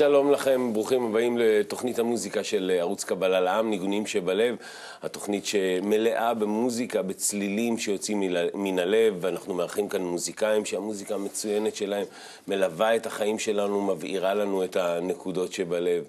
שלום 0.00 0.30
לכם, 0.30 0.72
ברוכים 0.72 1.06
הבאים 1.06 1.38
לתוכנית 1.38 1.98
המוזיקה 1.98 2.44
של 2.44 2.72
ערוץ 2.78 3.04
קבלה 3.04 3.40
לעם, 3.40 3.70
ניגונים 3.70 4.06
שבלב, 4.06 4.56
התוכנית 5.02 5.46
שמלאה 5.46 6.34
במוזיקה, 6.34 7.02
בצלילים 7.02 7.78
שיוצאים 7.78 8.22
מן 8.54 8.78
הלב, 8.78 9.14
ואנחנו 9.20 9.54
מארחים 9.54 9.88
כאן 9.88 10.02
מוזיקאים 10.02 10.64
שהמוזיקה 10.64 11.14
המצוינת 11.14 11.76
שלהם 11.76 12.06
מלווה 12.48 12.96
את 12.96 13.06
החיים 13.06 13.38
שלנו, 13.38 13.82
מבעירה 13.82 14.34
לנו 14.34 14.64
את 14.64 14.76
הנקודות 14.76 15.52
שבלב. 15.52 16.04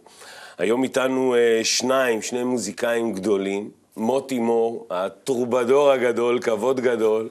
היום 0.58 0.84
איתנו 0.84 1.36
אה, 1.36 1.60
שניים, 1.64 2.22
שני 2.22 2.44
מוזיקאים 2.44 3.14
גדולים, 3.14 3.72
מוטי 3.98 4.40
מור, 4.40 4.88
הטרובדור 4.90 5.92
הגדול, 5.92 6.40
כבוד 6.42 6.80
גדול, 6.80 7.30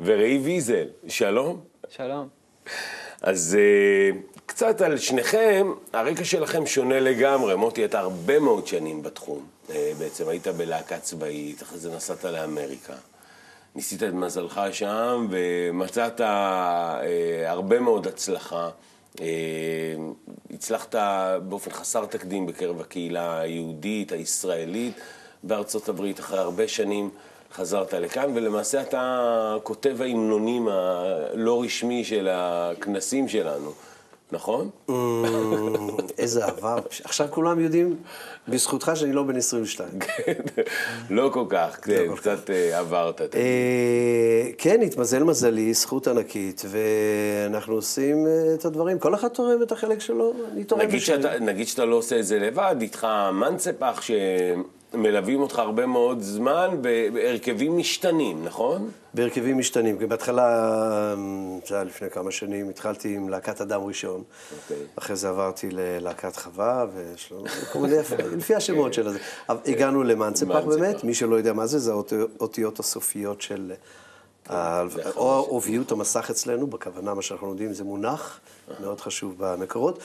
וראי 0.00 0.38
ויזל, 0.38 0.86
שלום. 1.08 1.60
שלום. 1.88 2.28
אז 3.22 3.58
אה, 3.60 4.35
קצת 4.46 4.80
על 4.80 4.98
שניכם, 4.98 5.72
הרקע 5.92 6.24
שלכם 6.24 6.66
שונה 6.66 7.00
לגמרי. 7.00 7.54
מוטי, 7.54 7.84
אתה 7.84 7.98
הרבה 7.98 8.38
מאוד 8.38 8.66
שנים 8.66 9.02
בתחום. 9.02 9.46
אה, 9.70 9.92
בעצם 9.98 10.28
היית 10.28 10.48
בלהקה 10.48 10.98
צבאית, 10.98 11.62
אחרי 11.62 11.78
זה 11.78 11.96
נסעת 11.96 12.24
לאמריקה. 12.24 12.94
ניסית 13.74 14.02
את 14.02 14.12
מזלך 14.12 14.60
שם 14.72 15.26
ומצאת 15.30 16.20
אה, 16.20 17.50
הרבה 17.50 17.80
מאוד 17.80 18.06
הצלחה. 18.06 18.70
אה, 19.20 19.26
הצלחת 20.50 20.94
באופן 21.48 21.70
חסר 21.70 22.06
תקדים 22.06 22.46
בקרב 22.46 22.80
הקהילה 22.80 23.40
היהודית, 23.40 24.12
הישראלית, 24.12 24.94
בארצות 25.42 25.88
הברית, 25.88 26.20
אחרי 26.20 26.38
הרבה 26.38 26.68
שנים. 26.68 27.10
חזרת 27.52 27.94
לכאן, 27.94 28.30
ולמעשה 28.34 28.82
אתה 28.82 29.56
כותב 29.62 30.02
ההמנונים 30.02 30.68
הלא 30.68 31.62
רשמי 31.62 32.04
של 32.04 32.28
הכנסים 32.30 33.28
שלנו. 33.28 33.72
נכון? 34.32 34.70
Mm, 34.88 34.92
איזה 36.18 36.44
עבר. 36.44 36.78
עכשיו 37.04 37.28
כולם 37.30 37.60
יודעים, 37.60 37.96
בזכותך 38.48 38.92
שאני 38.94 39.12
לא 39.12 39.22
בן 39.22 39.36
22. 39.36 39.88
לא 41.10 41.30
כל 41.32 41.44
כך, 41.48 41.78
כן, 41.82 42.04
לא 42.08 42.16
קצת 42.16 42.50
אה, 42.50 42.78
עברת. 42.78 43.20
אה, 43.20 44.50
כן, 44.58 44.82
התמזל 44.82 45.22
מזלי, 45.22 45.74
זכות 45.74 46.08
ענקית, 46.08 46.62
ואנחנו 46.68 47.74
עושים 47.74 48.26
אה, 48.26 48.54
את 48.54 48.64
הדברים. 48.64 48.98
כל 48.98 49.14
אחד 49.14 49.28
תורם 49.28 49.62
את 49.62 49.72
החלק 49.72 50.00
שלו, 50.00 50.32
אני 50.52 50.64
תורם 50.64 50.88
בשביל. 50.88 51.40
נגיד 51.40 51.66
שאתה 51.66 51.84
לא 51.84 51.96
עושה 51.96 52.18
את 52.18 52.26
זה 52.26 52.38
לבד, 52.38 52.76
איתך 52.80 53.06
מנצפח, 53.32 54.00
מלווים 54.94 55.40
אותך 55.40 55.58
הרבה 55.58 55.86
מאוד 55.86 56.20
זמן 56.20 56.78
בהרכבים 56.80 57.78
משתנים, 57.78 58.44
נכון? 58.44 58.90
בהרכבים 59.14 59.58
משתנים. 59.58 59.98
בהתחלה, 60.08 61.14
זה 61.66 61.74
היה 61.74 61.84
לפני 61.84 62.10
כמה 62.10 62.30
שנים, 62.30 62.68
התחלתי 62.68 63.16
עם 63.16 63.28
להקת 63.28 63.60
אדם 63.60 63.80
ראשון. 63.84 64.22
Okay. 64.22 64.62
אוקיי. 64.62 64.86
אחרי 64.96 65.16
זה 65.16 65.28
עברתי 65.28 65.68
ללהקת 65.70 66.36
חווה, 66.36 66.86
ויש 66.94 67.32
לנו 67.32 67.44
כל 67.72 67.78
מיני, 67.78 67.96
לפי 68.38 68.54
השמות 68.54 68.94
של 68.94 69.08
זה. 69.08 69.18
הגענו 69.48 70.02
למאנצפח 70.02 70.64
באמת, 70.64 71.04
מי 71.04 71.14
שלא 71.14 71.36
יודע 71.36 71.52
מה 71.52 71.66
זה, 71.66 71.78
זה 71.78 71.92
האותיות 71.92 72.80
הסופיות 72.80 73.40
של... 73.40 73.72
כן, 74.44 74.54
או 75.16 75.46
עוביות 75.48 75.92
המסך 75.92 76.30
אצלנו, 76.30 76.66
בכוונה 76.66 77.14
מה 77.14 77.22
שאנחנו 77.22 77.46
לומדים 77.46 77.72
זה 77.72 77.84
מונח, 77.84 78.40
מאוד 78.80 79.00
חשוב 79.00 79.34
במקורות. 79.38 79.98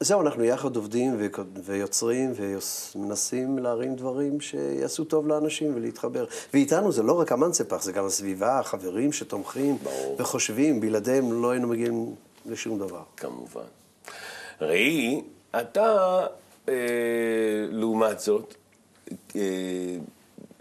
זהו, 0.00 0.20
אנחנו 0.20 0.44
יחד 0.44 0.76
עובדים 0.76 1.16
ויוצרים 1.64 2.32
ומנסים 2.36 3.58
להרים 3.58 3.96
דברים 3.96 4.40
שיעשו 4.40 5.04
טוב 5.04 5.28
לאנשים 5.28 5.74
ולהתחבר. 5.74 6.24
ואיתנו 6.54 6.92
זה 6.92 7.02
לא 7.02 7.20
רק 7.20 7.32
המנצפח, 7.32 7.82
זה 7.82 7.92
גם 7.92 8.06
הסביבה, 8.06 8.58
החברים 8.58 9.12
שתומכים 9.12 9.78
ברור. 9.82 10.16
וחושבים, 10.18 10.80
בלעדיהם 10.80 11.42
לא 11.42 11.50
היינו 11.50 11.68
מגיעים 11.68 12.14
לשום 12.46 12.78
דבר. 12.78 13.02
כמובן. 13.16 13.60
ראי, 14.60 15.22
אתה, 15.60 16.20
אה, 16.68 16.74
לעומת 17.70 18.20
זאת, 18.20 18.54
אה, 19.36 19.40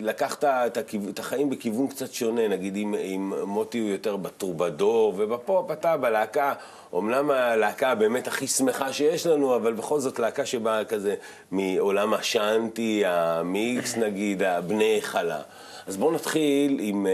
לקחת 0.02 0.44
את, 0.44 0.78
הכיו... 0.78 1.10
את 1.10 1.20
החיים 1.20 1.50
בכיוון 1.50 1.88
קצת 1.88 2.14
שונה, 2.14 2.48
נגיד 2.48 2.76
אם, 2.76 2.96
אם 2.96 3.34
מוטי 3.46 3.80
הוא 3.80 3.90
יותר 3.90 4.18
בטרובדור 4.18 5.14
ובפופ, 5.18 5.72
אתה 5.72 5.98
בלהקה, 5.98 6.54
אמנם 6.96 7.32
הלהקה 7.32 7.96
באמת 7.96 8.28
הכי 8.28 8.48
שמחה 8.48 8.94
שיש 8.94 9.28
לנו, 9.28 9.56
אבל 9.56 9.74
בכל 9.74 10.00
זאת 10.00 10.20
להקה 10.20 10.46
שבאה 10.46 10.86
כזה 10.86 11.16
מעולם 11.52 12.14
השאנטי, 12.14 13.04
המיקס 13.06 13.98
נגיד, 14.04 14.44
הבני 14.44 14.98
חלה. 15.02 15.42
אז 15.88 15.98
בואו 15.98 16.12
נתחיל 16.12 16.78
עם, 16.82 17.08
אה, 17.08 17.12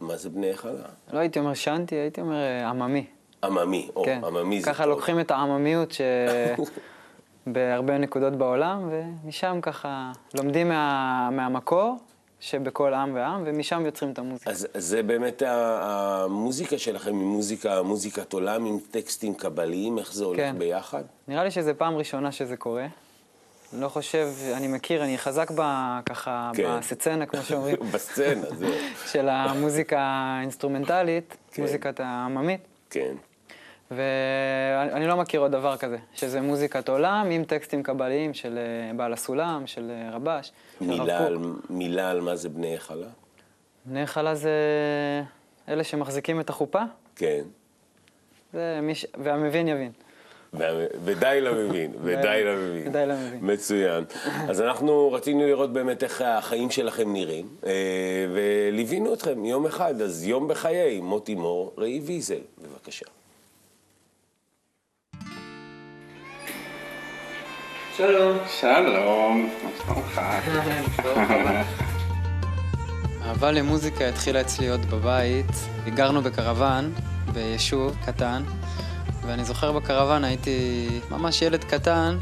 מה 0.00 0.16
זה 0.16 0.30
בני 0.30 0.56
חלה? 0.56 0.72
לא 1.12 1.18
הייתי 1.18 1.38
אומר 1.38 1.54
שאנטי, 1.54 1.94
הייתי 1.94 2.20
אומר 2.20 2.34
אה, 2.34 2.68
עממי. 2.68 3.04
עממי, 3.44 3.88
או, 3.96 4.04
כן. 4.04 4.20
עממי 4.24 4.60
זה 4.60 4.66
טוב. 4.66 4.74
ככה 4.74 4.86
לוקחים 4.86 5.20
את 5.20 5.30
העממיות 5.30 5.92
ש... 5.92 6.00
בהרבה 7.46 7.98
נקודות 7.98 8.32
בעולם, 8.32 8.90
ומשם 8.90 9.58
ככה 9.62 10.12
לומדים 10.34 10.68
מה, 10.68 11.28
מהמקור 11.32 11.96
שבכל 12.40 12.94
עם 12.94 13.14
ועם, 13.14 13.42
ומשם 13.46 13.86
יוצרים 13.86 14.12
את 14.12 14.18
המוזיקה. 14.18 14.50
אז, 14.50 14.68
אז 14.74 14.84
זה 14.84 15.02
באמת 15.02 15.42
המוזיקה 15.46 16.78
שלכם, 16.78 17.18
היא 17.18 17.26
מוזיקה, 17.26 17.82
מוזיקת 17.82 18.32
עולם 18.32 18.64
עם 18.64 18.78
טקסטים 18.90 19.34
קבליים, 19.34 19.98
איך 19.98 20.12
זה 20.12 20.24
הולך 20.24 20.40
כן. 20.40 20.54
ביחד? 20.58 21.02
נראה 21.28 21.44
לי 21.44 21.50
שזו 21.50 21.72
פעם 21.78 21.96
ראשונה 21.96 22.32
שזה 22.32 22.56
קורה. 22.56 22.86
לא 23.72 23.88
חושב, 23.88 24.28
אני 24.54 24.68
מכיר, 24.68 25.04
אני 25.04 25.18
חזק 25.18 25.50
ב, 25.50 25.62
ככה 26.06 26.50
כן. 26.54 26.78
בסצנה, 26.78 27.26
כמו 27.26 27.42
שאומרים. 27.42 27.76
בסצנה, 27.92 28.46
זהו. 28.58 28.70
של 29.06 29.28
המוזיקה 29.28 29.98
האינסטרומנטלית, 30.00 31.36
כן. 31.52 31.62
מוזיקת 31.62 32.00
העממית. 32.00 32.60
כן. 32.90 33.14
ואני 33.90 35.06
לא 35.06 35.16
מכיר 35.16 35.40
עוד 35.40 35.52
דבר 35.52 35.76
כזה, 35.76 35.96
שזה 36.14 36.40
מוזיקת 36.40 36.88
עולם 36.88 37.28
עם 37.30 37.44
טקסטים 37.44 37.82
קבליים 37.82 38.34
של 38.34 38.58
אה, 38.58 38.94
בעל 38.94 39.12
הסולם, 39.12 39.66
של 39.66 39.90
אה, 39.90 40.16
רבש. 40.16 40.52
מילה, 40.80 41.26
על, 41.26 41.38
מילה 41.70 42.10
על 42.10 42.20
מה 42.20 42.36
זה 42.36 42.48
בני 42.48 42.78
חלה? 42.78 43.08
בני 43.84 44.06
חלה 44.06 44.34
זה 44.34 44.50
אלה 45.68 45.84
שמחזיקים 45.84 46.40
את 46.40 46.50
החופה? 46.50 46.82
כן. 47.16 47.42
זה 48.52 48.78
מיש... 48.82 49.06
והמבין 49.14 49.68
יבין. 49.68 49.92
ודי 51.04 51.38
למבין, 51.40 51.92
ודי 52.04 52.42
למבין. 52.44 52.88
ודי 52.88 53.06
למבין. 53.06 53.38
מצוין. 53.42 54.04
אז 54.48 54.60
אנחנו 54.60 55.12
רצינו 55.12 55.46
לראות 55.46 55.72
באמת 55.72 56.02
איך 56.02 56.22
החיים 56.22 56.70
שלכם 56.70 57.12
נראים, 57.12 57.48
אה, 57.66 57.72
וליווינו 58.34 59.14
אתכם 59.14 59.44
יום 59.44 59.66
אחד, 59.66 60.00
אז 60.00 60.26
יום 60.26 60.48
בחיי, 60.48 61.00
מוטי 61.00 61.34
מור, 61.34 61.72
ראי 61.78 62.00
ויזל, 62.04 62.40
בבקשה. 62.62 63.06
שלום. 67.96 68.38
שלום, 68.60 69.50
מה 69.64 69.70
שלומך? 69.84 70.20
למוזיקה 73.56 74.08
התחילה 74.08 74.40
אצלי 74.40 74.68
עוד 74.68 74.90
בבית. 74.90 75.46
גרנו 75.94 76.22
בקרוון, 76.22 76.92
ביישוב 77.32 77.96
קטן, 78.06 78.42
ואני 79.26 79.44
זוכר 79.44 79.72
בקרוון 79.72 80.24
הייתי 80.24 80.88
ממש 81.10 81.42
ילד 81.42 81.64
קטן. 81.64 82.18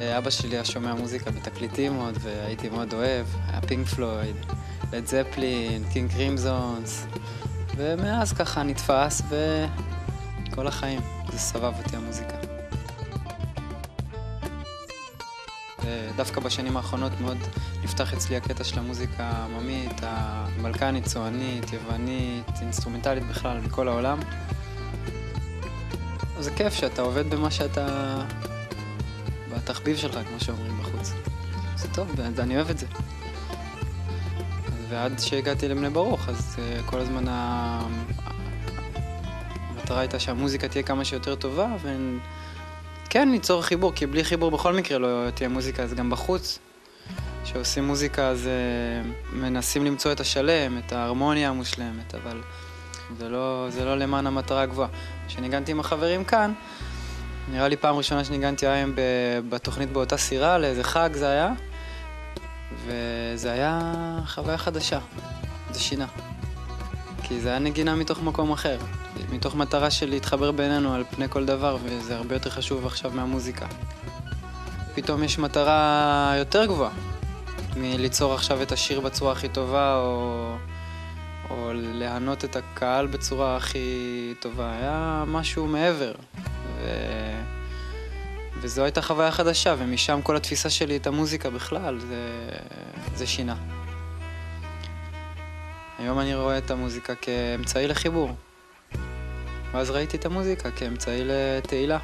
אבא 0.00 0.30
שלי 0.30 0.56
היה 0.56 0.64
שומע 0.64 0.94
מוזיקה 0.94 1.30
בתקליטים 1.30 1.94
עוד, 1.94 2.18
והייתי 2.20 2.68
מאוד 2.68 2.94
אוהב. 2.94 3.26
היה 3.48 3.60
פינק 3.60 3.86
פלויד, 3.86 4.36
לד 4.92 5.06
זפלין, 5.06 5.84
קינג 5.92 6.10
קרימזון, 6.10 7.06
ומאז 7.76 8.32
ככה 8.32 8.62
נתפס, 8.62 9.22
וכל 10.48 10.66
החיים 10.66 11.00
זה 11.32 11.38
סבב 11.38 11.72
אותי 11.78 11.96
המוזיקה. 11.96 12.41
דווקא 16.16 16.40
בשנים 16.40 16.76
האחרונות 16.76 17.12
מאוד 17.20 17.38
נפתח 17.82 18.14
אצלי 18.14 18.36
הקטע 18.36 18.64
של 18.64 18.78
המוזיקה 18.78 19.24
העממית, 19.24 20.00
הבלקנית, 20.02 21.04
צוענית, 21.04 21.72
יוונית, 21.72 22.50
אינסטרומנטלית 22.60 23.26
בכלל, 23.26 23.60
מכל 23.60 23.88
העולם. 23.88 24.18
זה 26.38 26.50
כיף 26.50 26.74
שאתה 26.74 27.02
עובד 27.02 27.30
במה 27.30 27.50
שאתה... 27.50 28.16
בתחביב 29.54 29.96
שלך, 29.96 30.14
כמו 30.28 30.40
שאומרים 30.40 30.78
בחוץ. 30.78 31.12
זה 31.76 31.88
טוב, 31.94 32.20
אני 32.38 32.56
אוהב 32.56 32.70
את 32.70 32.78
זה. 32.78 32.86
ועד 34.88 35.18
שהגעתי 35.18 35.68
לבני 35.68 35.90
ברוך, 35.90 36.28
אז 36.28 36.56
uh, 36.56 36.90
כל 36.90 36.98
הזמן. 36.98 37.24
המטרה 39.70 40.00
הייתה 40.00 40.18
שהמוזיקה 40.18 40.68
תהיה 40.68 40.82
כמה 40.82 41.04
שיותר 41.04 41.34
טובה, 41.34 41.76
ו... 41.82 41.96
כן, 43.12 43.28
ליצור 43.28 43.62
חיבור, 43.62 43.92
כי 43.94 44.06
בלי 44.06 44.24
חיבור 44.24 44.50
בכל 44.50 44.72
מקרה 44.72 44.98
לא 44.98 45.30
תהיה 45.34 45.48
מוזיקה, 45.48 45.82
אז 45.82 45.94
גם 45.94 46.10
בחוץ. 46.10 46.58
כשעושים 47.44 47.84
מוזיקה 47.84 48.28
אז 48.28 48.48
uh, 48.48 49.34
מנסים 49.34 49.84
למצוא 49.84 50.12
את 50.12 50.20
השלם, 50.20 50.78
את 50.78 50.92
ההרמוניה 50.92 51.48
המושלמת, 51.48 52.14
אבל 52.14 52.40
זה 53.18 53.28
לא, 53.28 53.66
זה 53.70 53.84
לא 53.84 53.98
למען 53.98 54.26
המטרה 54.26 54.62
הגבוהה. 54.62 54.88
כשניגנתי 55.28 55.72
עם 55.72 55.80
החברים 55.80 56.24
כאן, 56.24 56.52
נראה 57.50 57.68
לי 57.68 57.76
פעם 57.76 57.96
ראשונה 57.96 58.24
שניגנתי 58.24 58.66
היום 58.66 58.92
בתוכנית 59.48 59.92
באותה 59.92 60.16
סירה, 60.16 60.58
לאיזה 60.58 60.84
חג 60.84 61.10
זה 61.12 61.28
היה, 61.28 61.52
וזה 62.86 63.52
היה 63.52 63.80
חוויה 64.26 64.58
חדשה, 64.58 64.98
זה 65.70 65.80
שינה. 65.80 66.06
כי 67.32 67.40
זה 67.40 67.48
היה 67.48 67.58
נגינה 67.58 67.94
מתוך 67.94 68.22
מקום 68.22 68.52
אחר, 68.52 68.78
מתוך 69.32 69.54
מטרה 69.54 69.90
של 69.90 70.10
להתחבר 70.10 70.52
בינינו 70.52 70.94
על 70.94 71.04
פני 71.10 71.28
כל 71.28 71.44
דבר, 71.44 71.76
וזה 71.84 72.16
הרבה 72.16 72.34
יותר 72.34 72.50
חשוב 72.50 72.86
עכשיו 72.86 73.10
מהמוזיקה. 73.14 73.66
פתאום 74.94 75.24
יש 75.24 75.38
מטרה 75.38 76.34
יותר 76.38 76.66
גבוהה 76.66 76.90
מליצור 77.76 78.34
עכשיו 78.34 78.62
את 78.62 78.72
השיר 78.72 79.00
בצורה 79.00 79.32
הכי 79.32 79.48
טובה, 79.48 79.96
או, 79.96 80.54
או 81.50 81.70
להענות 81.74 82.44
את 82.44 82.56
הקהל 82.56 83.06
בצורה 83.06 83.56
הכי 83.56 84.34
טובה. 84.40 84.72
היה 84.72 85.24
משהו 85.26 85.66
מעבר. 85.66 86.12
ו... 86.78 86.88
וזו 88.60 88.82
הייתה 88.82 89.02
חוויה 89.02 89.30
חדשה, 89.30 89.74
ומשם 89.78 90.20
כל 90.22 90.36
התפיסה 90.36 90.70
שלי 90.70 90.96
את 90.96 91.06
המוזיקה 91.06 91.50
בכלל, 91.50 91.98
זה, 92.00 92.48
זה 93.14 93.26
שינה. 93.26 93.81
היום 95.98 96.18
אני 96.18 96.34
רואה 96.34 96.58
את 96.58 96.70
המוזיקה 96.70 97.14
כאמצעי 97.14 97.88
לחיבור. 97.88 98.30
ואז 99.72 99.90
ראיתי 99.90 100.16
את 100.16 100.26
המוזיקה 100.26 100.70
כאמצעי 100.70 101.22
לתהילה 101.24 101.98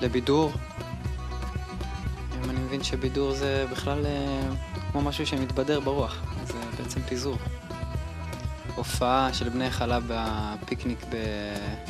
ולבידור. 0.00 0.52
היום 2.32 2.50
אני 2.50 2.60
מבין 2.60 2.82
שבידור 2.82 3.34
זה 3.34 3.66
בכלל 3.70 4.06
אה, 4.06 4.40
כמו 4.92 5.00
משהו 5.00 5.26
שמתבדר 5.26 5.80
ברוח, 5.80 6.22
זה 6.44 6.54
בעצם 6.78 7.00
פיזור. 7.00 7.36
הופעה 8.74 9.30
של 9.32 9.48
בני 9.48 9.70
חלב 9.70 10.04
בפיקניק 10.08 10.98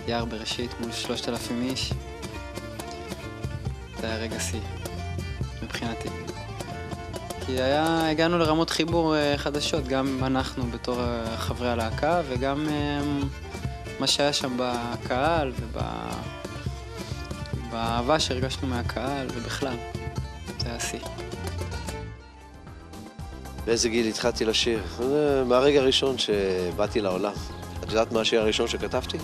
ביער 0.07 0.25
בראשית 0.25 0.71
מול 0.81 0.93
שלושת 0.93 1.29
אלפים 1.29 1.63
איש. 1.63 1.93
זה 4.01 4.07
היה 4.07 4.17
רגע 4.17 4.41
שיא, 4.41 4.61
מבחינתי. 5.63 6.26
כי 7.47 7.53
היה, 7.53 8.11
הגענו 8.11 8.39
לרמות 8.39 8.71
חיבור 8.71 9.17
אה, 9.17 9.35
חדשות, 9.37 9.89
גם 9.89 10.19
אנחנו 10.23 10.65
בתור 10.65 11.01
אה, 11.01 11.37
חברי 11.37 11.69
הלהקה 11.69 12.23
וגם 12.29 12.67
אה, 12.69 13.01
מה 14.01 14.07
שהיה 14.07 14.33
שם 14.33 14.57
בקהל 14.59 15.53
ובאהבה 17.71 18.21
שהרגשנו 18.21 18.69
מהקהל 18.69 19.27
ובכלל. 19.35 19.77
זה 20.59 20.69
היה 20.69 20.81
שיא. 20.81 20.99
באיזה 23.65 23.89
גיל 23.89 24.07
התחלתי 24.07 24.45
לשיר? 24.45 24.83
מהרגע 25.47 25.81
הראשון 25.81 26.19
שבאתי 26.19 27.01
לעולם. 27.01 27.33
את 27.81 27.89
יודעת 27.89 28.13
מה 28.13 28.21
השיר 28.21 28.41
הראשון 28.41 28.69
שכתבתי? 28.69 29.19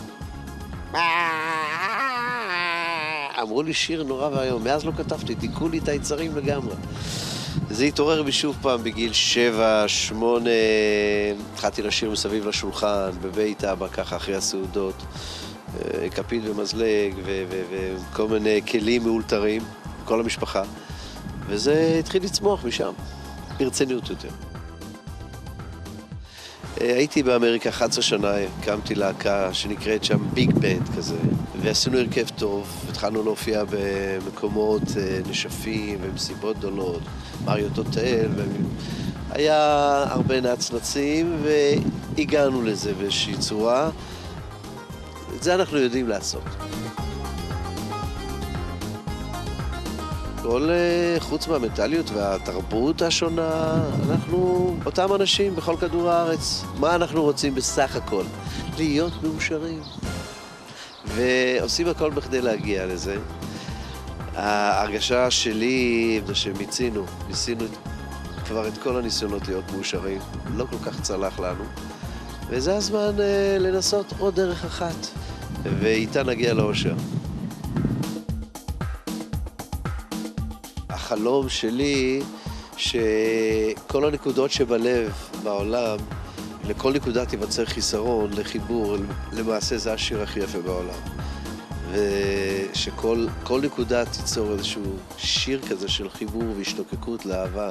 אמרו 3.42 3.62
לי 3.62 3.74
שיר 3.74 4.02
נורא 4.02 4.28
ואיום, 4.28 4.64
מאז 4.64 4.84
לא 4.84 4.92
כתבתי, 4.96 5.34
דיכאו 5.34 5.68
לי 5.68 5.78
את 5.78 5.88
היצרים 5.88 6.36
לגמרי. 6.36 6.74
זה 7.72 7.84
התעורר 7.84 8.22
בי 8.22 8.32
שוב 8.32 8.56
פעם 8.62 8.82
בגיל 8.84 9.12
שבע, 9.12 9.84
שמונה, 9.86 10.50
התחלתי 11.52 11.82
לשיר 11.82 12.10
מסביב 12.10 12.48
לשולחן, 12.48 13.10
בבית 13.22 13.64
אבא, 13.64 13.88
ככה 13.88 14.16
אחרי 14.16 14.34
הסעודות, 14.34 14.94
אה, 15.74 16.08
כפית 16.10 16.42
ומזלג 16.46 17.14
וכל 17.24 18.28
מיני 18.28 18.60
כלים 18.70 19.02
מאולתרים, 19.02 19.62
כל 20.04 20.20
המשפחה, 20.20 20.62
וזה 21.46 21.96
התחיל 21.98 22.24
לצמוח 22.24 22.64
משם. 22.64 22.92
ברצינות 23.58 24.10
יותר. 24.10 24.51
אה, 26.80 26.96
הייתי 26.96 27.22
באמריקה 27.22 27.68
11 27.68 28.02
שנה, 28.02 28.32
הקמתי 28.60 28.94
להקה 28.94 29.54
שנקראת 29.54 30.04
שם 30.04 30.18
ביג 30.34 30.52
בנד 30.52 30.88
כזה, 30.96 31.16
ועשינו 31.62 31.98
הרכב 31.98 32.28
טוב, 32.28 32.86
התחלנו 32.90 33.22
להופיע 33.22 33.62
במקומות 33.70 34.82
אה, 34.96 35.18
נשפים 35.30 35.98
ומסיבות 36.02 36.58
גדולות, 36.58 37.02
מריוט 37.44 37.78
הוטל, 37.78 38.30
היה 39.30 39.56
הרבה 40.08 40.40
נצנצים 40.40 41.36
והגענו 41.42 42.62
לזה 42.62 42.94
באיזושהי 42.94 43.36
צורה. 43.38 43.90
את 45.36 45.42
זה 45.42 45.54
אנחנו 45.54 45.78
יודעים 45.78 46.08
לעשות. 46.08 46.42
כל 50.42 50.70
אה, 50.70 51.20
חוץ 51.20 51.48
מהמנטליות 51.48 52.10
והתרבות 52.10 53.02
השונה, 53.02 53.82
אנחנו 54.10 54.76
אותם 54.86 55.14
אנשים 55.14 55.56
בכל 55.56 55.76
כדור 55.80 56.10
הארץ. 56.10 56.64
מה 56.80 56.94
אנחנו 56.94 57.22
רוצים 57.22 57.54
בסך 57.54 57.96
הכל? 57.96 58.24
להיות 58.78 59.12
מאושרים. 59.22 59.80
ועושים 61.04 61.88
הכל 61.88 62.10
בכדי 62.10 62.40
להגיע 62.40 62.86
לזה. 62.86 63.16
ההרגשה 64.34 65.30
שלי 65.30 66.20
זה 66.26 66.34
שמיצינו, 66.34 67.04
ניסינו 67.28 67.64
כבר 68.46 68.68
את 68.68 68.78
כל 68.78 68.96
הניסיונות 68.96 69.48
להיות 69.48 69.72
מאושרים, 69.72 70.20
לא 70.56 70.64
כל 70.70 70.90
כך 70.90 71.00
צלח 71.00 71.40
לנו, 71.40 71.64
וזה 72.48 72.76
הזמן 72.76 73.20
אה, 73.20 73.56
לנסות 73.58 74.14
עוד 74.18 74.34
דרך 74.34 74.64
אחת, 74.64 75.06
ואיתה 75.62 76.22
נגיע 76.22 76.54
לאושר. 76.54 76.94
החלום 81.12 81.48
שלי 81.48 82.20
שכל 82.76 84.04
הנקודות 84.04 84.50
שבלב 84.50 85.12
בעולם, 85.42 85.98
לכל 86.68 86.92
נקודה 86.92 87.26
תיווצר 87.26 87.64
חיסרון 87.64 88.30
לחיבור, 88.32 88.96
למעשה 89.32 89.78
זה 89.78 89.92
השיר 89.92 90.22
הכי 90.22 90.40
יפה 90.40 90.58
בעולם. 90.58 91.00
ושכל 91.92 93.26
נקודה 93.62 94.04
תיצור 94.04 94.52
איזשהו 94.52 94.82
שיר 95.18 95.60
כזה 95.68 95.88
של 95.88 96.08
חיבור 96.08 96.44
והשתוקקות 96.56 97.26
לאהבה 97.26 97.70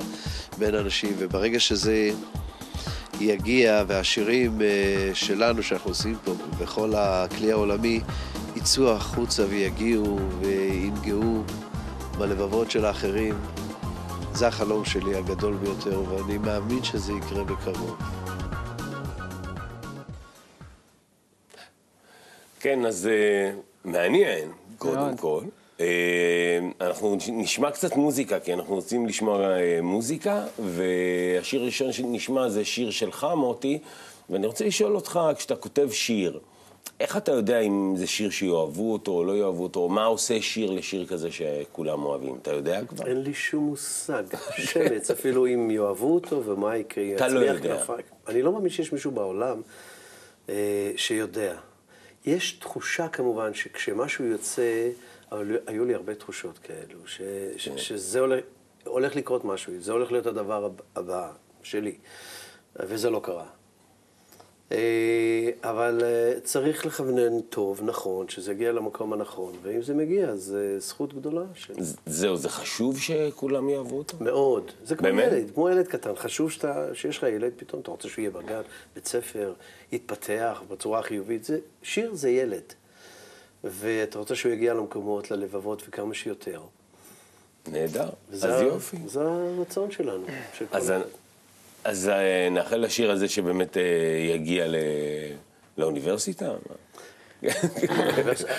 בין 0.58 0.76
אנשים, 0.76 1.14
וברגע 1.18 1.60
שזה 1.60 2.10
יגיע 3.20 3.84
והשירים 3.88 4.62
אה, 4.62 5.12
שלנו 5.14 5.64
שאנחנו 5.64 5.92
עושים 5.92 6.16
פה 6.24 6.34
בכל 6.60 6.94
הכלי 6.98 7.52
העולמי 7.52 8.02
יצאו 8.56 8.92
החוצה 8.92 9.46
ויגיעו 9.50 10.20
וינגעו 10.42 11.44
בלבבות 12.22 12.72
של 12.72 12.86
האחרים. 12.86 13.36
זה 14.34 14.48
החלום 14.48 14.86
שלי 14.86 15.16
הגדול 15.16 15.56
ביותר, 15.56 16.04
ואני 16.10 16.38
מאמין 16.38 16.84
שזה 16.84 17.14
יקרה 17.14 17.44
בקרוב. 17.44 17.98
כן, 22.60 22.86
אז 22.86 23.10
uh, 23.10 23.88
מעניין, 23.88 24.52
קודם 24.78 25.18
כל. 25.18 25.42
Uh, 25.78 25.82
אנחנו 26.82 27.18
נשמע 27.28 27.72
קצת 27.72 27.96
מוזיקה, 27.96 28.40
כי 28.40 28.54
אנחנו 28.54 28.76
רוצים 28.76 29.08
לשמוע 29.08 29.38
uh, 29.38 29.82
מוזיקה, 29.82 30.44
והשיר 30.60 31.62
הראשון 31.62 31.92
שנשמע 31.92 32.50
זה 32.50 32.66
שיר 32.66 32.92
שלך, 32.92 33.28
מוטי, 33.36 33.80
ואני 34.30 34.48
רוצה 34.48 34.66
לשאול 34.66 34.96
אותך, 34.96 35.20
כשאתה 35.38 35.56
כותב 35.56 35.90
שיר, 35.92 36.40
איך 37.02 37.18
אתה 37.18 37.32
יודע 37.32 37.60
אם 37.60 37.94
זה 37.96 38.08
שיר 38.08 38.30
שיאהבו 38.30 38.94
אותו 38.94 39.12
או 39.12 39.24
לא 39.24 39.38
יאהבו 39.38 39.64
אותו, 39.64 39.80
או 39.80 39.90
מה 39.90 40.06
עושה 40.06 40.42
שיר 40.42 40.72
לשיר 40.72 41.06
כזה 41.06 41.32
שכולם 41.32 42.04
אוהבים? 42.04 42.38
אתה 42.42 42.52
יודע 42.54 42.82
כבר? 42.86 43.08
אין 43.08 43.22
לי 43.22 43.34
שום 43.34 43.64
מושג, 43.64 44.24
שמץ, 44.58 45.12
אפילו 45.12 45.48
אם 45.48 45.72
יאהבו 45.72 46.14
אותו 46.14 46.46
ומה 46.46 46.78
יקרה. 46.78 47.16
אתה 47.16 47.28
לא 47.28 47.40
יודע. 47.40 47.78
כנפי. 47.78 48.02
אני 48.28 48.42
לא 48.42 48.52
מאמין 48.52 48.70
שיש 48.70 48.94
מישהו 48.94 49.12
בעולם 49.12 49.62
אה, 50.50 50.92
שיודע. 50.96 51.54
יש 52.26 52.52
תחושה 52.52 53.08
כמובן 53.08 53.54
שכשמשהו 53.54 54.26
יוצא, 54.26 54.90
אבל 55.32 55.58
היו 55.68 55.86
לי 55.86 55.94
הרבה 55.96 56.16
תחושות 56.16 56.58
כאלו, 56.58 57.00
ש, 57.06 57.22
ש, 57.58 57.70
כן. 57.70 57.78
שזה 57.78 58.20
הולך, 58.20 58.44
הולך 58.86 59.16
לקרות 59.16 59.46
משהו, 59.46 59.74
זה 59.80 59.92
הולך 59.92 60.12
להיות 60.12 60.26
הדבר 60.26 60.70
הבא 60.96 61.32
שלי, 61.64 61.96
וזה 62.76 63.10
לא 63.10 63.22
קרה. 63.24 63.46
אה, 64.72 65.50
אבל 65.64 66.02
אה, 66.04 66.40
צריך 66.44 66.86
לכוונן 66.86 67.42
טוב, 67.42 67.82
נכון, 67.84 68.30
שזה 68.30 68.52
יגיע 68.52 68.72
למקום 68.72 69.14
הנכון, 69.14 69.54
ואם 69.62 69.82
זה 69.82 69.94
מגיע, 69.94 70.30
אז 70.30 70.58
זכות 70.78 71.14
גדולה. 71.14 71.44
של... 71.54 71.74
זהו, 72.06 72.38
זה 72.38 72.50
חשוב 72.50 73.00
שכולם 73.00 73.70
יאהבו 73.70 73.98
אותו? 73.98 74.18
מאוד. 74.20 74.72
זה 74.84 74.96
כמו 74.96 75.08
באמת? 75.08 75.32
ילד, 75.32 75.52
כמו 75.54 75.70
ילד 75.70 75.88
קטן. 75.88 76.16
חשוב 76.16 76.52
שאתה, 76.52 76.96
שיש 76.96 77.18
לך 77.18 77.24
ילד, 77.24 77.52
פתאום 77.58 77.82
אתה 77.82 77.92
רוצה 77.92 78.10
שהוא 78.10 78.22
יהיה 78.22 78.32
בגן, 78.32 78.62
בית 78.96 79.08
ספר, 79.08 79.54
יתפתח 79.92 80.62
בצורה 80.70 81.02
חיובית. 81.02 81.44
זה, 81.44 81.60
שיר 81.84 82.14
זה 82.14 82.30
ילד. 82.30 82.74
ואתה 83.64 84.20
רוצה 84.20 84.36
שהוא 84.36 84.52
יגיע 84.52 84.74
למקומות, 84.74 85.32
ללבבות, 85.32 85.84
וכמה 85.88 86.14
שיותר. 86.14 86.62
נהדר, 87.68 88.10
אז 88.34 88.44
יופי. 88.62 88.98
זה 89.08 89.22
הרצון 89.22 89.92
שלנו. 89.92 90.26
אז, 90.72 90.94
אז 91.84 92.10
אה, 92.10 92.50
נאחל 92.52 92.78
לשיר 92.78 93.12
הזה 93.12 93.28
שבאמת 93.30 93.78
אה, 93.78 93.84
יגיע 94.36 94.68
ל... 94.68 94.76
לאוניברסיטה. 95.78 96.52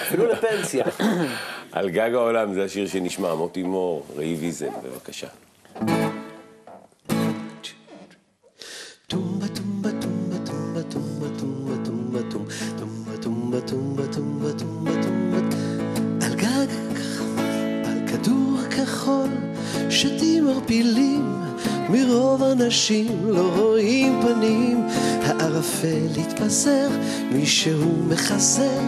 אפילו 0.02 0.26
לפנסיה. 0.26 0.84
על 1.72 1.90
גג 1.90 2.10
העולם 2.14 2.54
זה 2.54 2.64
השיר 2.64 2.86
שנשמע, 2.86 3.34
מוטי 3.34 3.62
מור, 3.62 4.06
ראי 4.16 4.34
ויזל, 4.34 4.68
בבקשה. 4.84 5.28
אנשים 22.72 23.06
לא 23.24 23.50
רואים 23.56 24.20
פנים, 24.22 24.86
הערפל 25.26 26.20
התפזר, 26.20 26.88
מישהו 27.32 27.92
מחזר, 28.08 28.80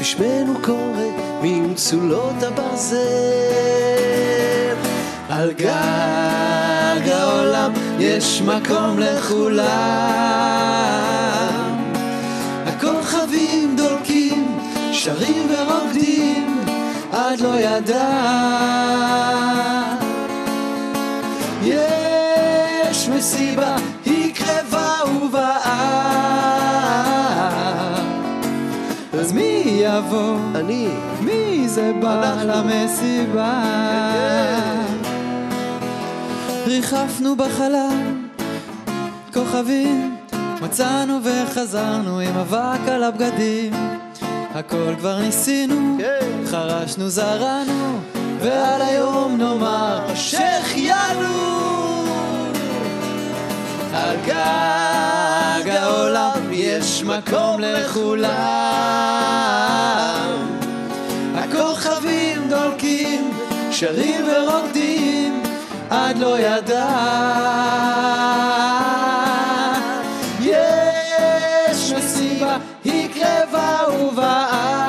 בשמנו 0.00 0.54
קורא 0.62 1.04
ממצולות 1.42 2.42
הברזל. 2.42 2.96
על 5.28 5.52
גג 5.52 7.08
העולם 7.08 7.72
יש 7.98 8.42
מקום 8.42 8.98
לכולם, 8.98 9.66
הכוכבים 12.66 13.76
דולקים, 13.76 14.58
שרים 14.92 15.48
ורוקדים, 15.50 16.60
עד 17.12 17.40
לא 17.40 17.60
ידע. 17.60 19.00
אז 29.20 29.32
מי 29.32 29.80
יבוא? 29.82 30.36
אני, 30.54 30.88
מי 31.20 31.68
זה 31.68 31.92
בא. 32.00 32.42
למסיבה? 32.44 33.62
ריחפנו 36.66 37.36
בחלל, 37.36 38.14
כוכבים, 39.32 40.16
מצאנו 40.62 41.18
וחזרנו 41.22 42.20
עם 42.20 42.36
אבק 42.36 42.88
על 42.88 43.02
הבגדים. 43.02 43.72
הכל 44.54 44.94
כבר 44.98 45.18
ניסינו, 45.18 45.96
כן. 45.98 46.46
חרשנו, 46.46 47.08
זרענו, 47.08 47.98
ועל 48.40 48.82
היום 48.82 49.36
נאמר 49.38 50.14
שהחיינו. 50.14 51.60
על 53.94 54.16
גג 54.26 55.68
העולם 55.68 56.39
יש 56.60 57.02
מקום 57.02 57.60
לכולם. 57.60 58.30
הכוכבים 61.34 62.48
דולקים, 62.48 63.30
שרים 63.70 64.24
ורוקדים, 64.28 65.42
עד 65.90 66.18
לא 66.18 66.38
ידע. 66.38 66.88
יש 70.40 71.92
מסיבה, 71.92 72.56
היא 72.84 73.08
קרבה 73.14 73.78
ובאה. 74.00 74.80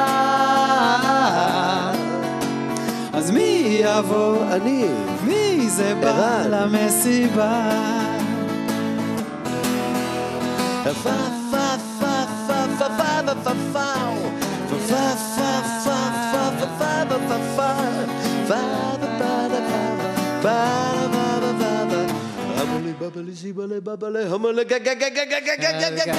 אז 3.13 3.31
מי 3.31 3.81
יבוא? 3.81 4.37
אני, 4.51 4.85
מי 5.23 5.69
זה 5.69 5.95
בא. 5.95 6.41
למסיבה? 6.49 7.71
פה 11.03 11.09
פה 11.51 11.60
בבלי 23.01 23.31
זיבלה 23.31 23.79
בבלה 23.83 24.19
המלה 24.33 24.63
גג 24.63 26.17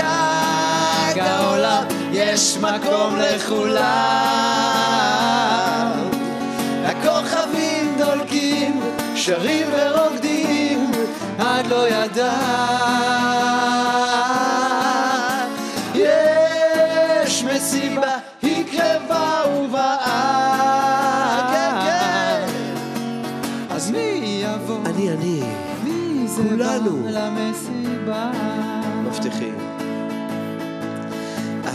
העולם 1.21 1.85
יש 2.13 2.57
מקום 2.57 3.17
לכולם 3.17 4.13
הכוכבים 6.85 7.97
דולקים 7.99 8.81
שרים 9.15 9.67
ורוקדים 9.73 10.91
עד 11.39 11.67
לא 11.67 11.89
ידע 11.89 12.33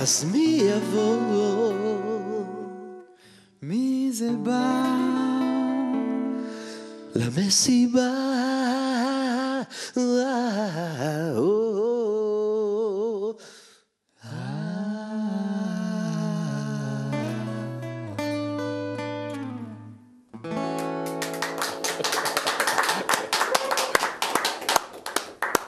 אז 0.07 0.23
מי 0.31 0.59
יבוא? 0.63 1.73
מי 3.61 4.09
זה 4.13 4.29
בא? 4.43 4.85
למסיבה. 7.15 8.07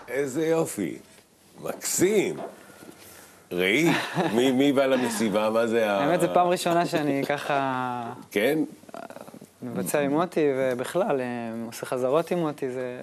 איזה 0.07 0.45
יופי. 0.45 0.97
מקסים. 1.61 2.39
ראי, 3.51 3.89
מי, 4.35 4.51
מי 4.51 4.73
בא 4.73 4.85
למסיבה? 4.85 5.49
מה 5.49 5.67
זה 5.67 5.91
ה... 5.91 5.97
האמת, 5.97 6.21
זו 6.21 6.27
פעם 6.33 6.47
ראשונה 6.47 6.85
שאני 6.85 7.23
ככה 7.25 8.03
כן? 8.31 8.59
מבצע 9.61 9.99
עם 9.99 10.11
מוטי, 10.11 10.45
ובכלל, 10.57 11.21
אה, 11.21 11.25
עושה 11.65 11.85
חזרות 11.85 12.31
עם 12.31 12.39
מוטי, 12.39 12.69
זה 12.69 13.01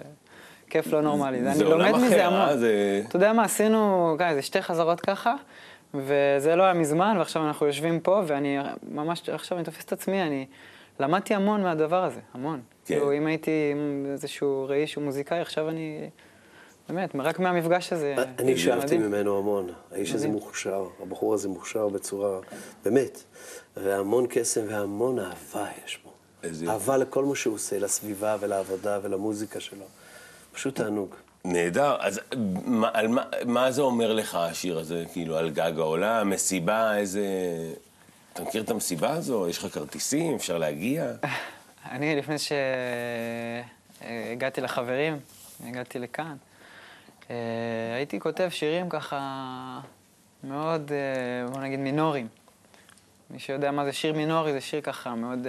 כיף 0.70 0.92
לא 0.92 1.00
נורמלי. 1.02 1.42
זה 1.42 1.52
אני 1.52 1.62
עולם 1.62 1.80
לומד 1.92 2.04
מזה 2.04 2.26
המון. 2.26 2.40
אה? 2.40 2.56
זה- 2.56 3.02
אתה 3.08 3.16
יודע 3.16 3.32
מה, 3.32 3.44
עשינו, 3.44 4.14
גיא, 4.18 4.34
זה 4.34 4.42
שתי 4.42 4.62
חזרות 4.62 5.00
ככה, 5.00 5.34
וזה 5.94 6.56
לא 6.56 6.62
היה 6.62 6.74
מזמן, 6.74 7.14
ועכשיו 7.18 7.46
אנחנו 7.46 7.66
יושבים 7.66 8.00
פה, 8.00 8.22
ואני 8.26 8.58
ממש, 8.92 9.28
עכשיו 9.28 9.58
אני 9.58 9.64
תופס 9.64 9.84
את 9.84 9.92
עצמי, 9.92 10.22
אני 10.22 10.46
למדתי 11.00 11.34
המון 11.34 11.62
מהדבר 11.62 12.04
הזה, 12.04 12.20
המון. 12.34 12.60
כן. 12.84 12.94
כאילו, 12.94 13.12
אם 13.12 13.26
הייתי 13.26 13.50
עם 13.72 14.06
איזשהו 14.12 14.66
ראי 14.68 14.86
שהוא 14.86 15.04
מוזיקאי, 15.04 15.40
עכשיו 15.40 15.68
אני, 15.68 15.98
באמת, 16.88 17.10
רק 17.14 17.38
מהמפגש 17.38 17.92
הזה. 17.92 18.14
אני 18.38 18.54
זה 18.54 18.60
שאבתי. 18.60 18.98
ממנו 18.98 19.38
המון. 19.38 19.68
האיש 19.92 20.12
הזה. 20.12 20.28
מוכשר, 20.28 20.86
הבחור 21.02 21.34
הזה 21.34 21.48
מוכשר 21.48 21.88
בצורה, 21.88 22.38
באמת. 22.84 23.22
והמון 23.76 24.26
קסם 24.28 24.60
והמון 24.68 25.18
אהבה 25.18 25.66
יש 25.86 25.98
בו. 26.04 26.10
איזה. 26.42 26.70
אהבה 26.70 26.96
לכל 26.96 27.24
מה 27.24 27.34
שהוא 27.34 27.54
עושה, 27.54 27.78
לסביבה 27.78 28.36
ולעבודה 28.40 28.98
ולמוזיקה 29.02 29.60
שלו. 29.60 29.84
פשוט 30.52 30.76
תענוג. 30.76 31.14
נהדר. 31.44 31.96
אז 32.00 32.20
מה, 32.64 32.90
על 32.92 33.08
מה, 33.08 33.22
מה 33.44 33.70
זה 33.70 33.82
אומר 33.82 34.12
לך, 34.12 34.34
השיר 34.34 34.78
הזה? 34.78 35.04
כאילו, 35.12 35.36
על 35.36 35.50
גג 35.50 35.72
העולם, 35.78 36.30
מסיבה, 36.30 36.96
איזה... 36.96 37.26
אתה 38.32 38.42
מכיר 38.42 38.62
את 38.62 38.70
המסיבה 38.70 39.10
הזו? 39.10 39.48
יש 39.48 39.58
לך 39.58 39.74
כרטיסים? 39.74 40.34
אפשר 40.34 40.58
להגיע? 40.58 41.12
אני, 41.92 42.16
לפני 42.16 42.36
שהגעתי 44.02 44.60
לחברים, 44.60 45.18
הגעתי 45.64 45.98
לכאן, 45.98 46.24
אה, 46.24 46.34
הייתי 47.94 48.20
כותב 48.20 48.48
שירים 48.50 48.88
ככה 48.88 49.80
מאוד, 50.44 50.92
אה, 50.92 51.48
בוא 51.50 51.60
נגיד, 51.60 51.80
מינוריים. 51.80 52.28
מי 53.30 53.38
שיודע 53.38 53.70
מה 53.70 53.84
זה 53.84 53.92
שיר 53.92 54.12
מינורי, 54.12 54.52
זה 54.52 54.60
שיר 54.60 54.80
ככה 54.80 55.14
מאוד 55.14 55.46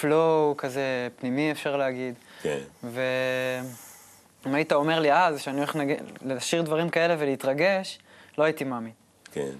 פלואו 0.00 0.54
כזה 0.58 1.08
פנימי, 1.20 1.52
אפשר 1.52 1.76
להגיד. 1.76 2.14
כן. 2.42 2.58
ואם 2.84 4.54
היית 4.54 4.72
אומר 4.72 5.00
לי 5.00 5.12
אז 5.12 5.40
שאני 5.40 5.58
הולך 5.58 5.76
לנג... 5.76 5.96
לשיר 6.24 6.62
דברים 6.62 6.90
כאלה 6.90 7.16
ולהתרגש, 7.18 7.98
לא 8.38 8.44
הייתי 8.44 8.64
מאמין. 8.64 8.92
כן. 9.32 9.50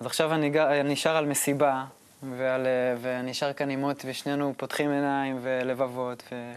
אז 0.00 0.06
עכשיו 0.06 0.34
אני, 0.34 0.60
אני 0.80 0.96
שר 0.96 1.16
על 1.16 1.26
מסיבה, 1.26 1.84
ועל, 2.22 2.66
אה, 2.66 2.94
ואני 3.00 3.34
שר 3.34 3.52
כאן 3.52 3.70
עם 3.70 3.80
מוטי, 3.80 4.10
ושנינו 4.10 4.54
פותחים 4.56 4.90
עיניים 4.90 5.38
ולבבות, 5.42 6.22
ו, 6.32 6.52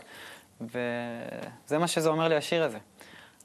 וזה 0.61 1.77
מה 1.77 1.87
שזה 1.87 2.09
אומר 2.09 2.27
לי, 2.27 2.35
השיר 2.35 2.63
הזה. 2.63 2.77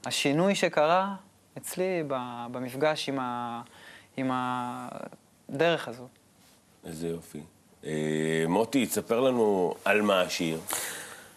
השינוי 0.04 0.54
שקרה 0.54 1.14
אצלי 1.58 2.02
במפגש 2.50 3.08
עם, 3.08 3.18
ה, 3.18 3.62
עם 4.16 4.30
הדרך 4.32 5.88
הזו. 5.88 6.08
איזה 6.84 7.08
יופי. 7.08 7.40
אה, 7.84 8.44
מוטי, 8.48 8.86
תספר 8.86 9.20
לנו 9.20 9.74
על 9.84 10.02
מה 10.02 10.20
השיר. 10.20 10.60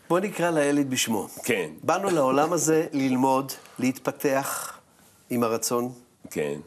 בוא 0.10 0.20
נקרא 0.20 0.52
לילד 0.52 0.90
בשמו. 0.90 1.28
כן. 1.44 1.70
באנו 1.84 2.10
לעולם 2.10 2.54
הזה 2.54 2.88
ללמוד, 2.94 3.52
להתפתח 3.80 4.80
עם 5.30 5.44
הרצון, 5.44 5.92
כן. 6.30 6.60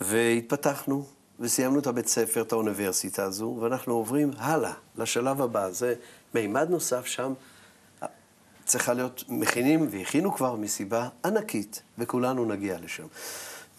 והתפתחנו, 0.00 1.04
וסיימנו 1.40 1.78
את 1.78 1.86
הבית 1.86 2.08
ספר, 2.08 2.42
את 2.42 2.52
האוניברסיטה 2.52 3.24
הזו, 3.24 3.58
ואנחנו 3.60 3.94
עוברים 3.94 4.30
הלאה, 4.36 4.72
לשלב 4.96 5.42
הבא. 5.42 5.70
זה 5.70 5.94
מימד 6.34 6.70
נוסף 6.70 7.06
שם. 7.06 7.32
צריכה 8.72 8.92
להיות, 8.92 9.24
מכינים, 9.28 9.88
והכינו 9.90 10.34
כבר 10.34 10.54
מסיבה 10.56 11.08
ענקית, 11.24 11.82
וכולנו 11.98 12.44
נגיע 12.44 12.76
לשם. 12.84 13.06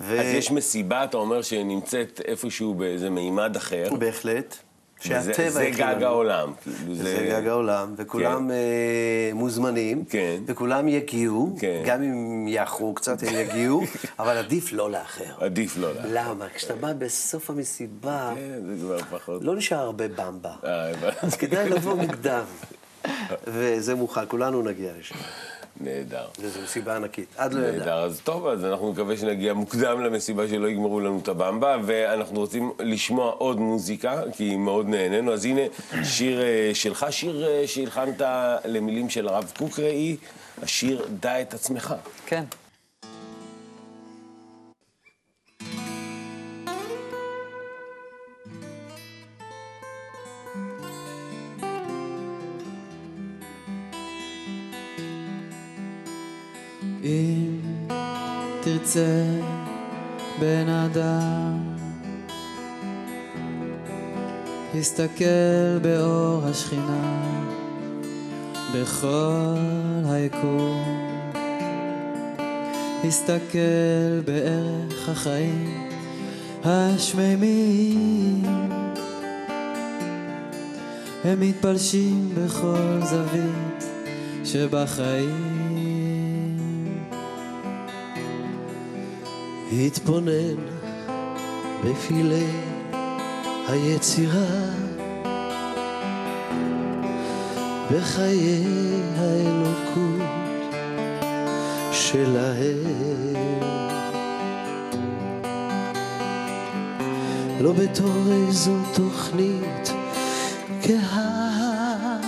ו... 0.02 0.20
אז 0.20 0.26
יש 0.26 0.52
מסיבה, 0.52 1.04
אתה 1.04 1.18
אומר, 1.18 1.42
שנמצאת 1.42 2.22
איפשהו 2.28 2.74
באיזה 2.74 3.10
מימד 3.10 3.56
אחר. 3.56 3.90
בהחלט, 4.00 4.56
שהטבע 5.00 5.50
זה 5.50 5.70
גג 5.70 5.82
לנו. 5.82 6.06
העולם. 6.06 6.54
כאילו, 6.64 6.96
זה 6.96 7.28
גג 7.30 7.48
העולם, 7.48 7.94
וכולם 7.98 8.52
אה, 8.52 9.32
מוזמנים, 9.34 10.06
כן. 10.06 10.42
וכולם 10.46 10.88
יגיעו, 10.88 11.56
כן. 11.60 11.84
גם 11.86 12.04
אם 12.04 12.48
יאחרו 12.48 12.94
קצת, 12.94 13.24
הם 13.24 13.34
יגיעו, 13.34 13.84
אבל 14.20 14.38
עדיף 14.38 14.74
לא 14.74 14.92
לאחר. 14.92 15.34
עדיף 15.40 15.78
לא 15.78 15.94
לאחר. 15.94 16.08
למה? 16.12 16.50
כשאתה 16.50 16.76
בא 16.76 16.94
בסוף 16.94 17.50
המסיבה, 17.50 18.34
כן, 18.36 18.60
זה 18.68 18.76
כבר 18.82 18.98
פחות. 19.18 19.44
לא 19.44 19.56
נשאר 19.56 19.80
הרבה 19.80 20.08
במבה. 20.08 20.54
אה. 20.64 20.92
אז 21.22 21.36
כדאי 21.36 21.70
לבוא 21.70 21.96
מוקדם. 21.96 22.44
וזה 23.48 23.96
מוכן, 23.96 24.22
כולנו 24.28 24.62
נגיע 24.62 24.92
לשם. 25.00 25.16
נהדר. 25.82 26.26
וזו 26.40 26.60
מסיבה 26.62 26.96
ענקית. 26.96 27.28
עד 27.38 27.54
לא 27.54 27.60
ידע. 27.60 27.78
נהדר, 27.78 28.04
אז 28.04 28.22
טוב, 28.24 28.48
אז 28.48 28.66
אנחנו 28.66 28.92
נקווה 28.92 29.18
שנגיע 29.18 29.54
מוקדם 29.54 30.02
למסיבה 30.02 30.48
שלא 30.48 30.68
יגמרו 30.68 31.00
לנו 31.00 31.20
את 31.24 31.28
הבמבה, 31.28 31.78
ואנחנו 31.86 32.40
רוצים 32.40 32.72
לשמוע 32.80 33.32
עוד 33.32 33.60
מוזיקה, 33.60 34.22
כי 34.38 34.56
מאוד 34.56 34.88
נהנינו. 34.88 35.34
אז 35.34 35.46
הנה 35.46 35.62
שיר 36.04 36.42
אה, 36.42 36.72
שלך, 36.74 37.06
שיר 37.10 37.48
אה, 37.48 37.68
שהלחנת 37.68 38.22
למילים 38.66 39.10
של 39.10 39.28
הרב 39.28 39.52
קוק 39.58 39.80
ראי, 39.80 40.18
השיר 40.64 41.06
"דע 41.20 41.42
את 41.42 41.54
עצמך". 41.54 41.96
כן. 42.26 42.44
תרצה 58.94 59.26
בן 60.40 60.70
אדם, 60.70 61.58
הסתכל 64.80 65.78
באור 65.82 66.42
השכינה 66.46 67.22
בכל 68.76 69.56
היקום. 70.06 70.84
הסתכל 73.04 74.20
בערך 74.26 75.10
החיים 75.10 75.90
השמימים. 76.64 78.44
הם 81.24 81.40
מתפלשים 81.40 82.30
בכל 82.36 83.00
זווית 83.02 83.84
שבחיים. 84.44 85.53
התבונן 89.80 90.56
בפילי 91.84 92.48
היצירה, 93.68 94.70
בחיי 97.92 98.64
האלוקות 99.18 100.30
שלהם. 101.92 102.84
לא 107.62 107.72
בתור 107.72 108.24
איזו 108.32 108.78
תוכנית 108.94 109.94
קהל, 110.82 112.20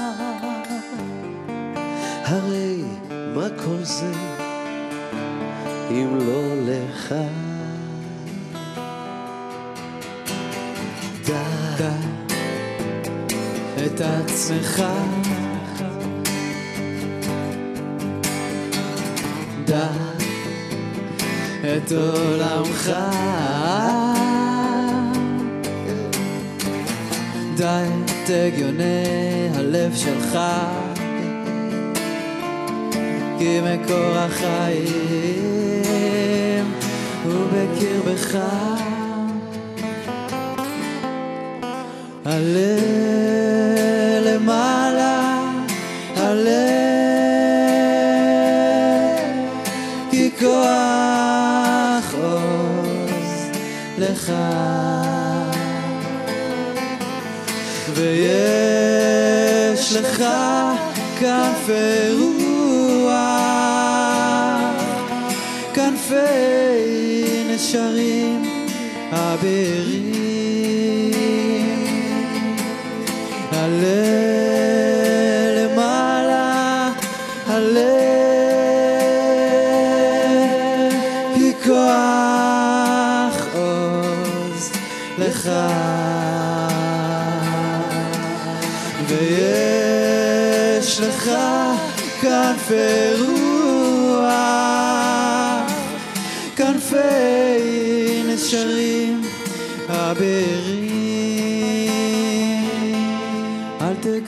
הרי 2.25 2.82
מה 3.36 3.48
כל 3.66 3.84
זה 3.84 4.35
אם 5.92 6.18
לא 6.18 6.56
לך? 6.65 7.15
דע 11.25 11.96
את 13.86 14.01
עצמך. 14.01 14.83
דע 19.66 19.88
את 21.62 21.92
עולמך. 21.92 22.92
דע 27.55 27.83
את 27.86 28.29
הגיוני 28.29 29.50
הלב 29.55 29.96
שלך. 29.96 30.38
כי 33.40 33.59
מקור 33.62 34.18
החיים 34.18 35.04
בקרבך. 37.53 38.38
עלה 42.25 42.75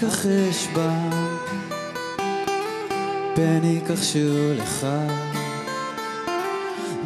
אל 0.07 0.11
תכחש 0.11 0.67
בם, 0.75 1.09
פן 3.35 3.61
יכחשו 3.63 4.53
לך 4.55 4.87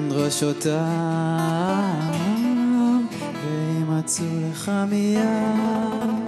דרשותם, 0.10 0.72
וימצאו 3.46 4.26
לך 4.52 4.72
מיד. 4.90 6.21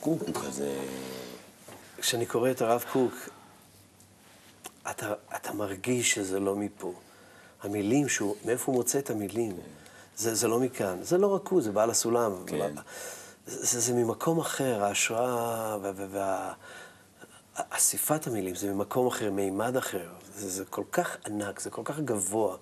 קוק, 0.00 0.22
הוא 0.22 0.34
כזה... 0.34 0.78
כשאני 1.98 2.26
קורא 2.26 2.50
את 2.50 2.62
הרב 2.62 2.84
קוק, 2.92 3.12
אתה, 4.90 5.14
אתה 5.36 5.52
מרגיש 5.52 6.14
שזה 6.14 6.40
לא 6.40 6.56
מפה. 6.56 6.92
המילים, 7.62 8.08
שהוא, 8.08 8.36
מאיפה 8.44 8.72
הוא 8.72 8.74
מוצא 8.76 8.98
את 8.98 9.10
המילים? 9.10 9.56
זה, 10.16 10.34
זה 10.34 10.48
לא 10.48 10.60
מכאן. 10.60 10.98
זה 11.02 11.18
לא 11.18 11.34
רק 11.34 11.48
הוא, 11.48 11.62
זה 11.62 11.72
בעל 11.72 11.90
הסולם. 11.90 12.32
כן. 12.46 12.74
זה, 13.46 13.80
זה 13.80 13.92
ממקום 13.92 14.38
אחר, 14.38 14.84
ההשראה 14.84 15.76
וה... 15.82 15.92
וה, 16.10 16.52
המילים 18.26 18.54
זה 18.54 18.72
ממקום 18.74 19.06
אחר, 19.06 19.30
מימד 19.30 19.76
אחר. 19.76 20.08
זה, 20.36 20.50
זה 20.50 20.64
כל 20.64 20.84
כך 20.92 21.16
ענק, 21.26 21.60
זה 21.60 21.70
כל 21.70 21.82
כך 21.84 21.98
גבוה. 22.00 22.56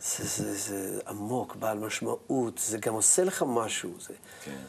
זה, 0.00 0.24
זה, 0.24 0.54
זה 0.54 1.00
עמוק, 1.08 1.56
בעל 1.56 1.78
משמעות, 1.78 2.58
זה 2.58 2.78
גם 2.78 2.94
עושה 2.94 3.24
לך 3.24 3.44
משהו. 3.48 3.90
זה, 4.00 4.14
כן. 4.44 4.62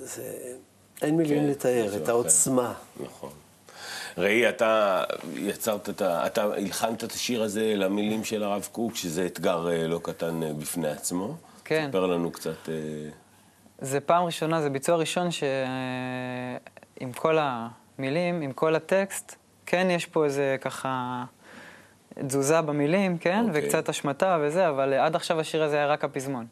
זה, 0.00 0.56
אין 1.02 1.16
מילים 1.16 1.38
כן, 1.38 1.46
לתאר 1.46 1.96
את. 1.96 2.08
העוצמה. 2.08 2.72
נכון. 3.00 3.30
ראי, 4.18 4.48
אתה 4.48 5.04
יצרת 5.34 5.88
את 5.88 6.02
ה... 6.02 6.26
אתה 6.26 6.42
הלחנת 6.42 7.04
את 7.04 7.12
השיר 7.12 7.42
הזה 7.42 7.74
למילים 7.76 8.24
של 8.24 8.42
הרב 8.42 8.68
קוק, 8.72 8.96
שזה 8.96 9.26
אתגר 9.26 9.70
אה, 9.70 9.86
לא 9.86 10.00
קטן 10.02 10.42
אה, 10.42 10.52
בפני 10.52 10.88
עצמו. 10.88 11.36
כן. 11.64 11.88
ספר 11.88 12.06
לנו 12.06 12.30
קצת... 12.30 12.68
אה, 12.68 12.74
זה 13.78 14.00
פעם 14.00 14.24
ראשונה, 14.24 14.62
זה 14.62 14.70
ביצוע 14.70 14.96
ראשון 14.96 15.28
שעם 15.30 17.12
כל 17.16 17.38
המילים, 17.40 18.42
עם 18.42 18.52
כל 18.52 18.74
הטקסט, 18.74 19.34
כן 19.66 19.90
יש 19.90 20.06
פה 20.06 20.24
איזה 20.24 20.56
ככה 20.60 21.24
תזוזה 22.26 22.60
במילים, 22.60 23.18
כן? 23.18 23.44
אוקיי. 23.48 23.64
וקצת 23.64 23.88
השמטה 23.88 24.38
וזה, 24.42 24.68
אבל 24.68 24.94
עד 24.94 25.16
עכשיו 25.16 25.40
השיר 25.40 25.62
הזה 25.62 25.76
היה 25.76 25.86
רק 25.86 26.04
הפזמון. 26.04 26.46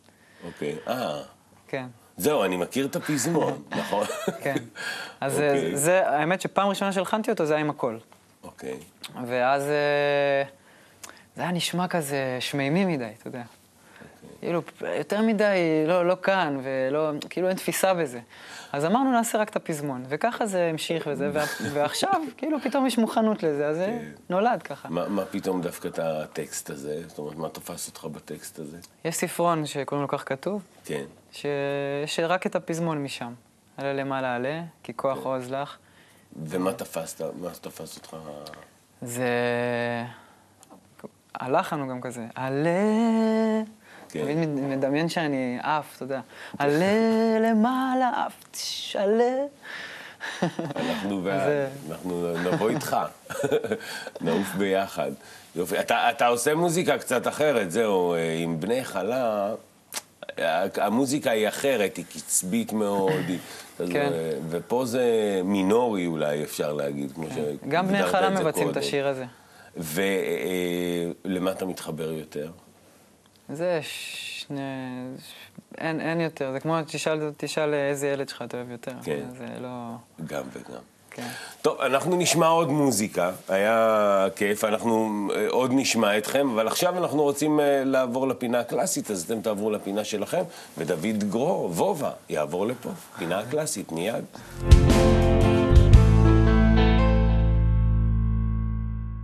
אוקיי. 0.45 0.77
אה, 0.89 1.23
כן, 1.69 1.87
זהו, 2.19 2.45
אני 2.45 2.57
מכיר 2.57 2.87
את 2.87 2.97
הפזמון, 2.97 3.63
נכון? 3.81 4.07
כן. 4.43 4.57
אז 5.21 5.33
אוקיי. 5.33 5.77
זה, 5.77 6.09
האמת 6.09 6.41
שפעם 6.41 6.69
ראשונה 6.69 6.93
שהלחנתי 6.93 7.31
אותו 7.31 7.47
זה 7.47 7.55
היה 7.55 7.61
עם 7.61 7.71
הקול. 7.71 7.99
אוקיי. 8.45 8.77
ואז 9.27 9.63
אה, 9.63 10.43
זה 11.37 11.43
היה 11.43 11.53
נשמע 11.53 11.89
כזה 11.89 12.37
שמימי 12.41 12.85
מדי, 12.85 13.11
אתה 13.19 13.29
יודע. 13.29 13.43
כאילו, 14.41 14.63
יותר 14.99 15.23
מדי 15.23 15.85
לא, 15.87 16.07
לא 16.07 16.17
כאן, 16.23 16.61
ולא, 16.63 17.11
כאילו 17.31 17.49
אין 17.49 17.57
תפיסה 17.57 17.95
בזה. 17.95 18.21
אז 18.73 18.85
אמרנו, 18.85 19.13
נעשה 19.13 19.39
רק 19.39 19.49
את 19.49 19.57
הפזמון. 19.57 20.05
וככה 20.09 20.47
זה 20.47 20.65
המשיך 20.65 21.09
וזה, 21.11 21.31
ועכשיו, 21.73 22.23
כאילו, 22.37 22.61
פתאום 22.61 22.87
יש 22.87 22.99
מוכנות 22.99 23.43
לזה, 23.43 23.67
אז 23.67 23.77
זה 23.77 23.99
נולד 24.31 24.63
ככה. 24.63 24.89
מה, 24.89 25.09
מה 25.09 25.25
פתאום 25.25 25.63
דווקא 25.63 25.89
את 25.89 25.99
הטקסט 25.99 26.71
הזה? 26.71 27.09
זאת 27.09 27.19
אומרת, 27.19 27.37
מה 27.37 27.49
תפס 27.49 27.89
אותך 27.89 28.05
בטקסט 28.05 28.59
הזה? 28.59 28.79
יש 29.05 29.15
ספרון 29.17 29.67
שקוראים 29.67 30.03
לו 30.03 30.09
כך 30.09 30.29
כתוב, 30.29 30.63
כן. 30.85 31.05
ש... 31.33 31.47
שרק 32.07 32.47
את 32.47 32.57
הפזמון 32.57 33.03
משם. 33.03 33.33
עלה 33.77 33.93
למעלה 33.93 34.35
עלה, 34.35 34.63
כי 34.83 34.93
כוח 34.97 35.19
עוז 35.27 35.51
לך. 35.53 35.77
ומה 36.47 36.73
תפסת? 36.73 37.25
מה 37.41 37.51
תפס 37.51 37.97
אותך? 37.97 38.17
זה... 39.03 39.29
הלחן 41.35 41.81
הוא 41.81 41.89
גם 41.89 42.01
כזה, 42.01 42.27
עלה... 42.35 42.71
כן. 44.11 44.23
תמיד 44.23 44.39
מד- 44.39 44.77
מדמיין 44.77 45.09
שאני 45.09 45.59
עף, 45.63 45.97
אתה 45.97 46.05
יודע. 46.05 46.21
עלה 46.59 46.87
למעלה, 47.41 48.11
עף, 48.27 48.33
תש, 48.51 48.97
עלה. 48.97 49.35
אנחנו, 50.77 51.25
וה... 51.25 51.49
אה, 51.49 51.67
אנחנו 51.91 52.35
נבוא 52.45 52.71
איתך, 52.71 52.97
נעוף 54.21 54.55
ביחד. 54.55 55.11
יופי. 55.57 55.81
אתה, 55.81 56.11
אתה 56.11 56.27
עושה 56.27 56.55
מוזיקה 56.55 56.99
קצת 56.99 57.27
אחרת, 57.29 57.71
זהו, 57.71 58.15
אה, 58.15 58.35
עם 58.43 58.61
בני 58.61 58.85
חלה, 58.85 59.55
ה- 60.39 60.65
המוזיקה 60.87 61.31
היא 61.31 61.49
אחרת, 61.49 61.97
היא 61.97 62.05
קצבית 62.05 62.73
מאוד, 62.73 63.13
היא, 63.29 63.39
כן. 63.93 64.13
ופה 64.51 64.85
זה 64.87 65.05
מינורי 65.45 66.07
אולי, 66.07 66.43
אפשר 66.43 66.73
להגיד, 66.73 67.13
כמו 67.13 67.27
שהגדרת 67.35 67.69
גם 67.69 67.89
בני 67.89 68.03
חלה 68.07 68.31
מבצעים 68.31 68.71
את. 68.71 68.77
השיר 68.77 69.07
הזה. 69.09 69.25
ולמה 69.77 71.51
אתה 71.53 71.67
מתחבר 71.67 72.13
יותר? 72.13 72.51
זה 73.49 73.81
שני... 73.83 74.61
אין, 75.79 76.01
אין 76.01 76.21
יותר, 76.21 76.53
זה 76.53 76.61
כמו 76.61 76.77
תשאל, 76.87 77.31
תשאל 77.37 77.75
איזה 77.75 78.09
ילד 78.09 78.29
שלך 78.29 78.43
אתה 78.43 78.57
אוהב 78.57 78.71
יותר. 78.71 78.93
כן. 79.03 79.21
זה 79.39 79.47
לא... 79.61 79.69
גם 80.27 80.43
וגם. 80.53 80.81
כן. 81.11 81.29
טוב, 81.63 81.81
אנחנו 81.81 82.17
נשמע 82.17 82.47
עוד 82.47 82.69
מוזיקה, 82.69 83.31
היה 83.49 84.27
כיף, 84.37 84.65
אנחנו 84.65 85.29
אה, 85.35 85.47
עוד 85.49 85.71
נשמע 85.75 86.19
אתכם, 86.19 86.51
אבל 86.51 86.67
עכשיו 86.67 86.99
אנחנו 86.99 87.23
רוצים 87.23 87.61
אה, 87.61 87.83
לעבור 87.85 88.29
לפינה 88.29 88.61
הקלאסית, 88.61 89.11
אז 89.11 89.23
אתם 89.23 89.41
תעברו 89.41 89.71
לפינה 89.71 90.05
שלכם, 90.05 90.43
ודוד 90.79 91.25
גרור, 91.31 91.65
וובה, 91.71 92.11
יעבור 92.29 92.67
לפה, 92.67 92.91
פינה 93.19 93.39
הקלאסית, 93.39 93.93
מיד. 93.93 94.25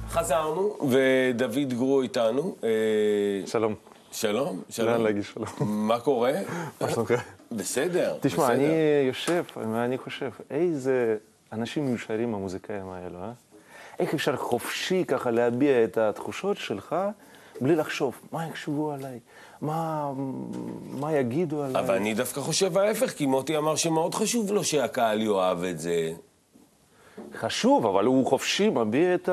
חזרנו, 0.09 0.77
ודוד 0.91 1.75
גרו 1.75 2.03
איתנו. 2.03 2.55
אה, 2.65 2.69
שלום. 3.47 3.75
שלום, 4.15 4.63
שלום. 4.71 4.89
לאן 4.89 5.01
להגיד 5.01 5.23
שלום? 5.23 5.47
מה 5.61 6.01
קורה? 6.01 6.33
מה 6.81 6.91
שלומך? 6.91 7.13
בסדר, 7.53 8.17
תשמע. 8.21 8.53
אני 8.53 8.69
יושב 9.07 9.45
ואני 9.57 9.99
חושב, 9.99 10.31
איזה 10.51 11.17
אנשים 11.53 11.91
מאושרים 11.91 12.35
המוזיקאים 12.35 12.89
האלו, 12.89 13.19
אה? 13.19 13.33
איך 13.99 14.15
אפשר 14.15 14.37
חופשי 14.37 15.05
ככה 15.09 15.31
להביע 15.31 15.85
את 15.85 15.99
התחושות 15.99 16.57
שלך 16.57 16.97
בלי 17.61 17.77
לחשוב, 17.77 18.21
מה 18.33 18.47
יחשבו 18.47 18.93
עליי? 18.93 19.19
מה, 19.61 20.13
מה 20.91 21.13
יגידו 21.13 21.63
עליי? 21.63 21.83
אבל 21.83 21.95
אני 21.95 22.15
דווקא 22.15 22.41
חושב 22.41 22.79
ההפך, 22.79 23.11
כי 23.11 23.27
מוטי 23.27 23.57
אמר 23.57 23.77
שמאוד 23.77 24.15
חשוב 24.15 24.53
לו 24.53 24.65
שהקהל 24.65 25.23
יאהב 25.23 25.65
את 25.65 25.79
זה. 25.79 26.13
חשוב, 27.39 27.87
אבל 27.87 28.05
הוא 28.05 28.27
חופשי, 28.27 28.71
מביע 28.71 29.15
את 29.15 29.29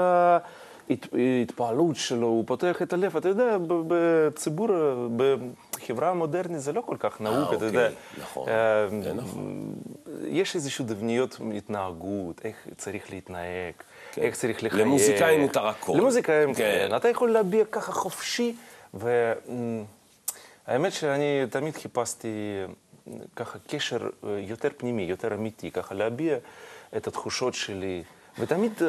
ההתפעלות 0.89 1.95
שלו, 1.95 2.27
הוא 2.27 2.43
פותח 2.47 2.81
את 2.81 2.93
הלב. 2.93 3.17
אתה 3.17 3.29
יודע, 3.29 3.57
בציבור, 3.87 4.67
בחברה 5.15 6.09
המודרנית 6.09 6.59
זה 6.59 6.73
לא 6.73 6.81
כל 6.81 6.95
כך 6.99 7.21
נהוג, 7.21 7.43
אתה 7.43 7.53
אוקיי, 7.53 7.67
יודע. 7.67 7.89
נכון, 8.21 8.49
אה, 8.49 8.87
זה 9.03 9.13
נכון. 9.13 9.73
יש 10.27 10.55
איזשהו 10.55 10.85
דבניות 10.85 11.37
התנהגות, 11.57 12.41
איך 12.43 12.55
צריך 12.77 13.11
להתנהג, 13.11 13.73
איך 14.17 14.35
צריך 14.35 14.63
לחייך. 14.63 14.81
למוזיקאים 14.81 15.41
מותר 15.41 15.67
הכל. 15.67 15.93
למוזיקאים, 15.97 16.53
כן. 16.53 16.87
כן. 16.89 16.95
אתה 16.95 17.09
יכול 17.09 17.31
להביע 17.31 17.65
ככה 17.65 17.91
חופשי, 17.91 18.55
והאמת 18.93 20.91
שאני 20.91 21.43
תמיד 21.49 21.75
חיפשתי 21.75 22.27
אה, 23.07 23.13
ככה 23.35 23.59
קשר 23.67 24.09
אה, 24.23 24.39
יותר 24.39 24.69
פנימי, 24.77 25.01
יותר 25.01 25.33
אמיתי, 25.33 25.71
ככה 25.71 25.95
להביע 25.95 26.37
את 26.97 27.07
התחושות 27.07 27.53
שלי. 27.53 28.03
ותמיד 28.39 28.71
אה, 28.81 28.87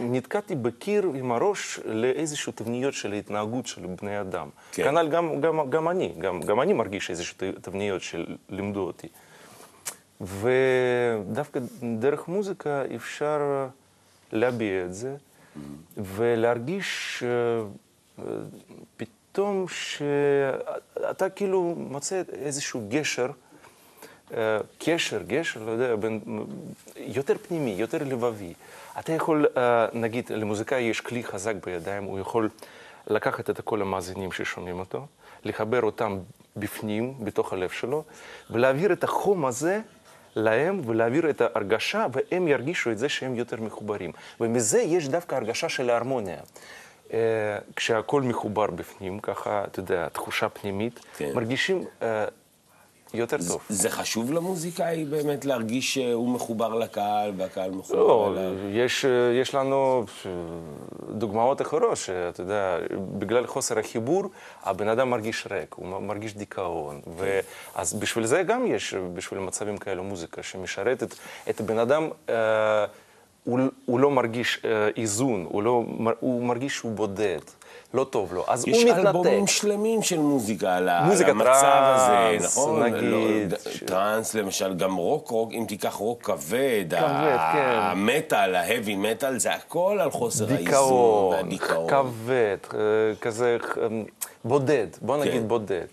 נתקעתי 0.00 0.54
בקיר 0.54 1.10
עם 1.14 1.32
הראש 1.32 1.80
לאיזשהו 1.84 2.52
תבניות 2.52 2.94
של 2.94 3.12
התנהגות 3.12 3.66
של 3.66 3.86
בני 4.00 4.20
אדם. 4.20 4.48
כן. 4.72 4.84
כנ"ל 4.84 5.08
גם, 5.08 5.40
גם, 5.40 5.70
גם 5.70 5.88
אני, 5.88 6.12
גם, 6.18 6.40
גם 6.40 6.60
אני 6.60 6.72
מרגיש 6.72 7.10
איזשהו 7.10 7.36
תבניות 7.60 8.02
שלימדו 8.02 8.80
אותי. 8.80 9.08
ודווקא 10.20 11.60
דרך 11.98 12.28
מוזיקה 12.28 12.82
אפשר 12.94 13.68
להביע 14.32 14.84
את 14.84 14.94
זה, 14.94 15.16
ולהרגיש 15.96 17.22
אה, 17.22 17.64
אה, 18.18 18.24
פתאום 18.96 19.66
שאתה 19.68 21.28
כאילו 21.28 21.74
מוצא 21.78 22.22
איזשהו 22.32 22.86
גשר, 22.88 23.30
קשר, 24.78 25.22
גשר, 25.26 25.64
לא 25.64 25.70
יודע, 25.70 25.96
בין, 25.96 26.20
יותר 26.96 27.34
פנימי, 27.48 27.70
יותר 27.70 27.98
לבבי. 28.04 28.52
אתה 28.98 29.12
יכול, 29.12 29.46
אה, 29.56 29.86
נגיד, 29.92 30.30
למוזיקאי 30.30 30.82
יש 30.82 31.00
כלי 31.00 31.24
חזק 31.24 31.54
בידיים, 31.66 32.04
הוא 32.04 32.18
יכול 32.18 32.48
לקחת 33.06 33.50
את 33.50 33.60
כל 33.60 33.82
המאזינים 33.82 34.32
ששומעים 34.32 34.78
אותו, 34.78 35.06
לחבר 35.44 35.82
אותם 35.82 36.18
בפנים, 36.56 37.14
בתוך 37.20 37.52
הלב 37.52 37.70
שלו, 37.70 38.02
ולהעביר 38.50 38.92
את 38.92 39.04
החום 39.04 39.46
הזה 39.46 39.80
להם 40.36 40.80
ולהעביר 40.86 41.30
את 41.30 41.40
ההרגשה, 41.40 42.06
והם 42.12 42.48
ירגישו 42.48 42.90
את 42.90 42.98
זה 42.98 43.08
שהם 43.08 43.34
יותר 43.34 43.60
מחוברים. 43.60 44.12
ומזה 44.40 44.80
יש 44.80 45.08
דווקא 45.08 45.34
הרגשה 45.34 45.68
של 45.68 45.90
ההרמוניה. 45.90 46.38
אה, 47.12 47.18
כשהכול 47.76 48.22
מחובר 48.22 48.66
בפנים, 48.66 49.20
ככה, 49.20 49.64
אתה 49.64 49.80
יודע, 49.80 50.08
תחושה 50.08 50.48
פנימית, 50.48 51.00
כן. 51.16 51.32
מרגישים 51.34 51.84
אה, 52.02 52.24
יותר 53.16 53.36
טוב. 53.48 53.60
זה 53.68 53.90
חשוב 53.90 54.32
למוזיקאי 54.32 55.04
באמת 55.04 55.44
להרגיש 55.44 55.94
שהוא 55.94 56.28
מחובר 56.28 56.74
לקהל 56.74 57.32
והקהל 57.36 57.70
מחובר 57.70 57.98
לא, 57.98 58.32
אליו? 58.32 58.52
יש, 58.70 59.04
יש 59.42 59.54
לנו 59.54 60.04
דוגמאות 61.10 61.62
אחרות, 61.62 61.96
שאתה 61.96 62.40
יודע, 62.40 62.78
בגלל 63.18 63.46
חוסר 63.46 63.78
החיבור, 63.78 64.30
הבן 64.62 64.88
אדם 64.88 65.10
מרגיש 65.10 65.46
ריק, 65.50 65.74
הוא 65.74 66.00
מרגיש 66.00 66.34
דיכאון. 66.34 67.00
ו... 67.16 67.40
אז 67.74 67.94
בשביל 67.94 68.26
זה 68.26 68.42
גם 68.42 68.66
יש, 68.66 68.94
בשביל 69.14 69.40
מצבים 69.40 69.78
כאלו, 69.78 70.04
מוזיקה 70.04 70.42
שמשרתת 70.42 71.14
את 71.50 71.60
הבן 71.60 71.78
אדם. 71.78 72.08
אה, 72.28 72.86
הוא, 73.44 73.60
הוא 73.84 74.00
לא 74.00 74.10
מרגיש 74.10 74.60
אה, 74.64 74.88
איזון, 74.96 75.46
הוא, 75.48 75.62
לא, 75.62 75.84
הוא 76.20 76.42
מרגיש 76.42 76.76
שהוא 76.76 76.92
בודד, 76.92 77.38
לא 77.96 78.04
טוב 78.04 78.34
לו, 78.34 78.44
אז 78.48 78.68
יש 78.68 78.82
הוא 78.82 78.90
מתנתק. 78.90 79.06
אלבומים 79.06 79.46
שלמים 79.46 80.02
של 80.02 80.18
מוזיקה 80.18 80.76
על, 80.76 80.88
המצב 80.88 81.22
הזה, 81.82 82.06
טראנס, 82.06 82.58
נכון? 82.58 82.82
נגיד. 82.82 83.02
לא, 83.10 83.18
ד- 83.48 83.70
ש- 83.70 83.82
טראנס 83.86 84.34
למשל, 84.34 84.74
גם 84.74 84.96
רוק, 84.96 85.28
רוק, 85.30 85.50
אם 85.52 85.64
תיקח 85.68 85.94
רוק 85.94 86.22
כבד, 86.22 86.36
כבד, 86.90 86.94
ה- 86.98 87.50
כן. 87.52 87.78
המטאל, 87.78 88.54
ההאבי 88.54 88.96
מטאל, 88.96 89.38
זה 89.38 89.54
הכל 89.54 89.98
על 90.02 90.10
חוסר 90.10 90.44
האיזון 90.44 90.64
דיכאון, 90.64 91.34
והדיכאון. 91.34 91.90
כבד, 91.90 92.56
אה, 92.74 92.78
כזה 93.20 93.56
אה, 93.82 93.86
בודד, 94.44 94.86
בוא 95.02 95.16
נגיד 95.16 95.32
כן. 95.42 95.48
בודד. 95.48 95.86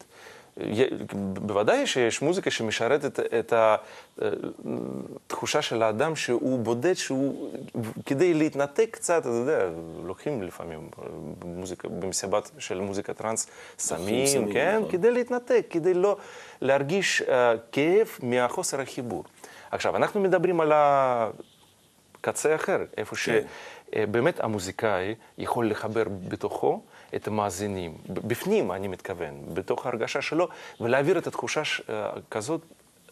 בוודאי 1.34 1.88
שיש 1.88 2.22
מוזיקה 2.22 2.52
שמשרתת 2.52 3.20
את 3.20 3.54
התחושה 5.28 5.62
של 5.62 5.84
האדם 5.84 6.16
שהוא 6.16 6.60
בודד, 6.60 6.94
שהוא, 6.94 7.50
כדי 8.06 8.34
להתנתק 8.34 8.90
קצת, 8.92 9.22
אתה 9.22 9.30
יודע, 9.30 9.70
לוקחים 10.04 10.44
לפעמים 10.44 10.90
במוזיקה, 11.40 11.88
במסיבת 11.88 12.52
של 12.58 12.80
מוזיקה 12.80 13.14
טראנס 13.14 13.48
סמים, 13.80 14.54
כן? 14.54 14.78
נכון. 14.78 14.92
כדי 14.92 15.12
להתנתק, 15.12 15.66
כדי 15.70 15.94
לא 15.94 16.18
להרגיש 16.62 17.22
אה, 17.22 17.54
כאב 17.72 18.08
מהחוסר 18.24 18.82
החיבור. 18.82 19.24
עכשיו, 19.72 19.96
אנחנו 19.96 20.20
מדברים 20.20 20.62
על 20.62 20.72
הקצה 20.76 22.56
אחר, 22.56 22.78
איפה 22.98 23.16
כן. 23.16 23.42
שבאמת 23.96 24.40
המוזיקאי 24.40 25.16
יכול 25.38 25.70
לחבר 25.70 26.04
בתוכו 26.28 26.82
את 27.16 27.28
המאזינים, 27.28 27.98
בפנים 28.10 28.72
אני 28.72 28.88
מתכוון, 28.88 29.42
בתוך 29.54 29.86
ההרגשה 29.86 30.22
שלו, 30.22 30.48
ולהעביר 30.82 31.18
את 31.18 31.28
התחושה 31.28 31.66
ש- 31.66 31.82
אה, 31.90 32.10
כזאת 32.32 32.62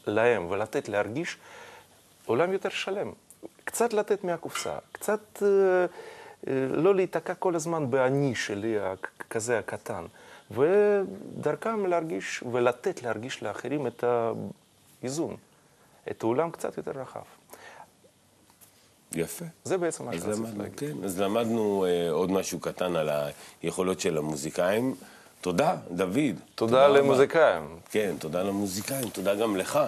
להם, 0.07 0.45
ולתת 0.49 0.89
להרגיש 0.89 1.37
עולם 2.25 2.53
יותר 2.53 2.69
שלם. 2.69 3.11
קצת 3.63 3.93
לתת 3.93 4.23
מהקופסה, 4.23 4.77
קצת 4.91 5.43
אה, 5.43 5.47
אה, 6.47 6.67
לא 6.69 6.95
להיתקע 6.95 7.33
כל 7.33 7.55
הזמן 7.55 7.91
באני 7.91 8.35
שלי 8.35 8.77
כזה 9.29 9.59
הקטן, 9.59 10.05
ודרכם 10.51 11.85
להרגיש 11.85 12.43
ולתת 12.51 13.03
להרגיש 13.03 13.43
לאחרים 13.43 13.87
את 13.87 14.03
האיזון, 15.03 15.35
את 16.11 16.23
העולם 16.23 16.51
קצת 16.51 16.77
יותר 16.77 16.91
רחב. 16.91 17.21
יפה. 19.15 19.45
זה 19.63 19.77
בעצם 19.77 20.05
מה 20.05 20.11
שרציתי 20.13 20.57
להגיד. 20.57 20.79
כן, 20.79 21.03
אז 21.03 21.19
למדנו 21.21 21.85
אה, 21.85 22.11
עוד 22.11 22.31
משהו 22.31 22.59
קטן 22.59 22.95
על 22.95 23.09
היכולות 23.63 23.99
של 23.99 24.17
המוזיקאים. 24.17 24.95
תודה, 25.41 25.75
דוד. 25.91 26.17
תודה 26.55 26.87
רבה. 26.87 26.99
למוזיקאים. 26.99 27.79
כן, 27.91 28.15
תודה 28.19 28.43
למוזיקאים, 28.43 29.09
תודה 29.09 29.35
גם 29.35 29.57
לך. 29.57 29.79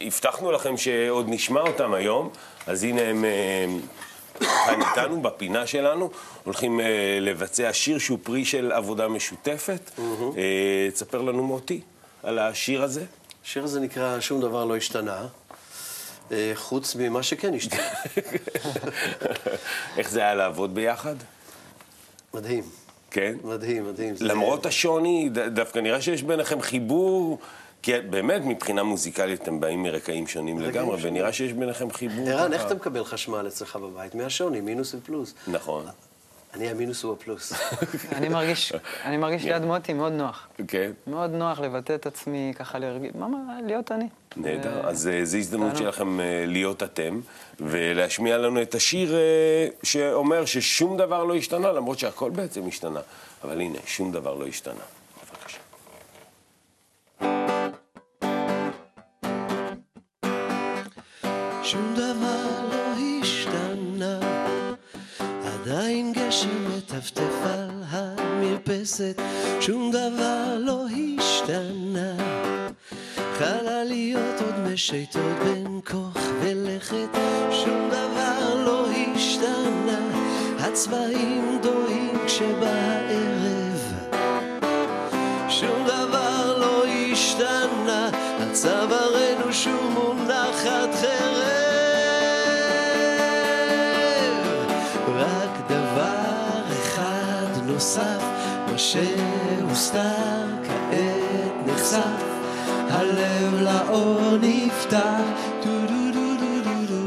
והבטחנו 0.00 0.52
לכם 0.52 0.76
שעוד 0.76 1.26
נשמע 1.28 1.60
אותם 1.60 1.94
היום, 1.94 2.30
אז 2.66 2.84
הנה 2.84 3.02
הם 3.02 3.24
אה, 3.24 3.66
כאן 4.40 4.80
איתנו, 4.82 5.22
בפינה 5.22 5.66
שלנו, 5.66 6.10
הולכים 6.44 6.80
אה, 6.80 7.18
לבצע 7.20 7.72
שיר 7.72 7.98
שהוא 7.98 8.18
פרי 8.22 8.44
של 8.44 8.72
עבודה 8.72 9.08
משותפת. 9.08 9.90
אה, 10.36 10.88
תספר 10.92 11.22
לנו 11.22 11.42
מוטי 11.42 11.80
על 12.22 12.38
השיר 12.38 12.82
הזה. 12.82 13.04
השיר 13.44 13.64
הזה 13.64 13.80
נקרא 13.80 14.20
"שום 14.20 14.40
דבר 14.40 14.64
לא 14.64 14.76
השתנה", 14.76 15.16
אה, 15.20 15.26
חוץ 16.54 16.96
ממה 16.96 17.22
שכן 17.22 17.54
השתנה. 17.54 17.80
איך 19.98 20.10
זה 20.10 20.20
היה 20.20 20.34
לעבוד 20.34 20.74
ביחד? 20.74 21.14
מדהים, 22.34 22.64
כן? 23.10 23.34
מדהים, 23.44 23.88
מדהים. 23.88 24.16
זה- 24.16 24.24
למרות 24.24 24.66
השוני, 24.66 25.28
ד- 25.32 25.38
דווקא 25.38 25.78
נראה 25.78 26.00
שיש 26.02 26.22
ביניכם 26.22 26.60
חיבור, 26.60 27.38
כי 27.82 27.92
באמת 28.00 28.42
מבחינה 28.44 28.82
מוזיקלית 28.82 29.42
אתם 29.42 29.60
באים 29.60 29.82
מרקעים 29.82 30.26
שונים 30.26 30.60
לגמרי. 30.60 30.98
ונראה 31.02 31.32
שיש 31.32 31.52
ביניכם 31.52 31.90
חיבור. 31.90 32.28
ערן. 32.28 32.52
איך 32.52 32.66
אתה 32.66 32.74
מקבל 32.74 33.04
חשמל 33.04 33.44
אצלך 33.48 33.76
בבית? 33.76 34.14
מהשוני, 34.14 34.60
מינוס 34.60 34.94
ופלוס. 34.94 35.34
נכון, 35.48 35.86
אני 36.54 36.68
המינוס 36.68 37.02
הוא 37.02 37.12
הפלוס. 37.12 37.52
אני 38.16 38.28
מרגיש, 38.28 38.72
אני 39.04 39.16
מרגיש 39.16 39.44
ליד 39.44 39.62
מוטי 39.62 39.92
מאוד 39.92 40.12
נוח. 40.12 40.48
כן. 40.68 40.90
מאוד 41.06 41.30
נוח 41.30 41.60
לבטא 41.60 41.94
את 41.94 42.06
עצמי, 42.06 42.52
ככה 42.56 42.78
להרגיש, 42.78 43.10
מה, 43.14 43.28
מה, 43.28 43.58
להיות 43.66 43.92
אני. 43.92 44.08
נהדר. 44.36 44.88
אז 44.88 45.08
אה, 45.08 45.24
זו 45.24 45.36
הזדמנות. 45.36 45.76
שלכם 45.76 46.20
אה, 46.20 46.44
להיות 46.46 46.82
אתם, 46.82 47.20
ולהשמיע 47.60 48.38
לנו 48.38 48.62
את 48.62 48.74
השיר 48.74 49.14
אה, 49.14 49.66
שאומר 49.82 50.44
ששום 50.44 50.96
דבר 50.96 51.24
לא 51.24 51.34
השתנה, 51.34 51.72
למרות 51.72 51.98
שהכל 51.98 52.30
בעצם 52.30 52.68
השתנה. 52.68 53.00
אבל 53.44 53.60
הנה, 53.60 53.78
שום 53.86 54.12
דבר 54.12 54.34
לא 54.34 54.46
השתנה. 54.46 54.84
שום 61.62 61.94
דבר 61.96 62.46
לא 62.70 62.83
עדיין 66.34 66.58
גשם 66.58 66.76
מטפטף 66.76 67.34
על 67.44 67.70
המרפסת, 67.88 69.22
שום 69.60 69.90
דבר 69.90 70.58
לא 70.58 70.84
השתנה. 70.86 72.14
חלליות 73.38 74.40
עוד 74.40 74.58
משייטות 74.58 75.38
בין 75.44 75.80
כוך 75.90 76.22
ולכת, 76.40 77.18
שום 77.50 77.88
דבר 77.88 78.64
לא 78.64 78.86
השתנה, 78.90 80.00
הצבעים 80.58 81.58
דוהים 81.62 82.18
כשבא 82.26 82.66
הערב. 82.66 83.92
שום 85.48 85.86
דבר 85.86 86.58
לא 86.58 86.84
השתנה, 86.86 88.10
על 88.40 88.52
צווארנו 88.52 89.52
שוב 89.52 89.90
מונחת 89.94 90.94
חרב. 91.00 91.53
נוסף, 97.84 98.24
מה 98.72 98.78
שהוסתר 98.78 100.46
כעת 100.64 101.66
נחשף, 101.66 102.24
הלב 102.90 103.54
לאור 103.60 104.36
נפתח. 104.40 105.20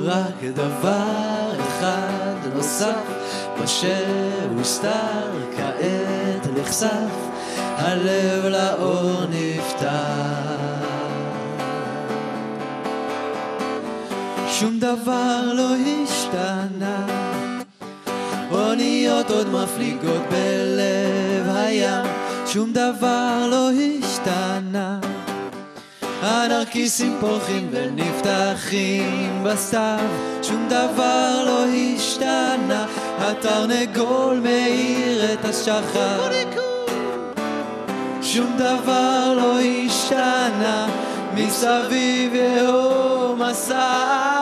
רק 0.04 0.44
דבר 0.54 1.52
אחד 1.68 2.54
נוסף, 2.56 3.04
מה 3.60 3.68
שהוסתר 3.68 5.32
כעת 5.58 6.48
נחשף, 6.60 7.14
הלב 7.58 8.46
לאור 8.46 9.26
נפתח. 9.30 10.78
שום 14.48 14.80
דבר 14.80 15.42
לא 15.54 15.70
השתנה, 16.04 16.77
אוניות 19.18 19.32
עוד 19.32 19.50
מפליגות 19.50 20.22
בלב 20.30 21.56
הים, 21.56 22.06
שום 22.46 22.74
דבר 22.74 23.48
לא 23.52 23.70
השתנה. 23.72 25.00
הנרקיסים 26.22 27.18
פורחים 27.20 27.70
ונפתחים 27.72 29.44
בסתיו, 29.44 30.00
שום 30.44 30.68
דבר 30.70 31.44
לא 31.46 31.66
השתנה, 31.66 32.86
התרנגול 33.20 34.40
מאיר 34.44 35.34
את 35.34 35.46
השחר. 35.46 36.30
שום 38.22 38.58
דבר 38.58 39.34
לא 39.38 39.60
השתנה, 39.60 40.88
מסביב 41.34 42.36
יהום 42.36 43.42
מסע. 43.42 44.37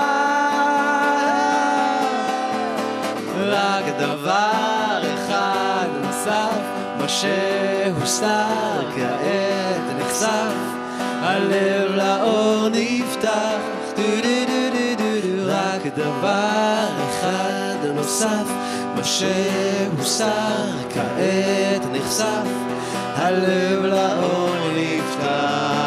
דבר 4.05 5.01
אחד 5.13 5.87
נוסף, 6.01 6.59
מה 6.97 7.09
שהוסתר 7.09 8.91
כעת 8.95 9.99
נחשף, 9.99 10.53
הלב 10.99 11.91
לאור 11.95 12.67
נפתח, 12.69 13.59
דו 13.95 14.03
דו 14.03 14.45
דו 14.47 14.69
דו 14.71 14.95
דו 14.97 15.21
דו, 15.21 15.51
רק 15.51 15.95
דבר 15.95 16.87
אחד 17.09 17.85
נוסף, 17.95 18.47
מה 18.95 19.03
שהוסתר 19.03 20.71
כעת 20.93 21.81
נחשף, 21.91 22.47
הלב 23.15 23.85
לאור 23.85 24.55
נפתח. 24.75 25.85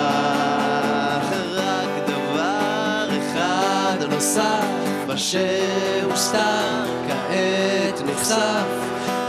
מה 5.09 5.17
שהוסתר 5.17 6.85
כעת 7.09 7.78
נחשף, 8.19 8.67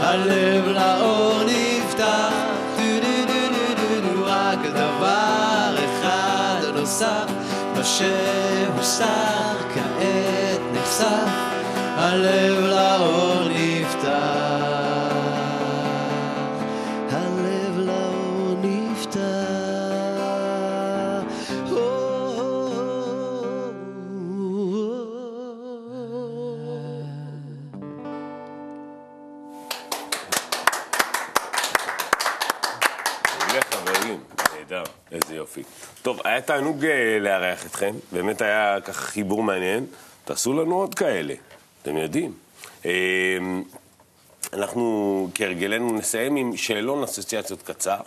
הלב 0.00 0.68
לאור 0.68 1.42
נפתח. 1.46 2.32
דו 2.76 2.82
דו 3.00 3.26
דו 3.26 3.48
דו 3.48 4.00
דו 4.00 4.14
דו, 4.14 4.24
רק 4.26 4.58
דבר 4.74 5.74
אחד 5.84 6.60
נוסף, 6.74 7.26
מה 7.76 7.84
שהוסתר 7.84 9.56
כעת 9.74 10.60
נחשף, 10.72 11.30
הלב 11.96 12.64
לאור 12.64 13.39
היה 36.24 36.40
תענוג 36.40 36.84
אה, 36.84 37.18
לארח 37.20 37.66
אתכם, 37.66 37.94
באמת 38.12 38.42
היה 38.42 38.78
ככה 38.84 39.02
חיבור 39.02 39.42
מעניין. 39.42 39.86
תעשו 40.24 40.52
לנו 40.52 40.74
עוד 40.74 40.94
כאלה, 40.94 41.34
אתם 41.82 41.96
יודעים. 41.96 42.32
אה, 42.86 42.90
אנחנו 44.52 45.28
כהרגלנו 45.34 45.92
נסיים 45.92 46.36
עם 46.36 46.56
שאלון 46.56 47.02
אסוציאציות 47.02 47.62
קצר. 47.62 48.00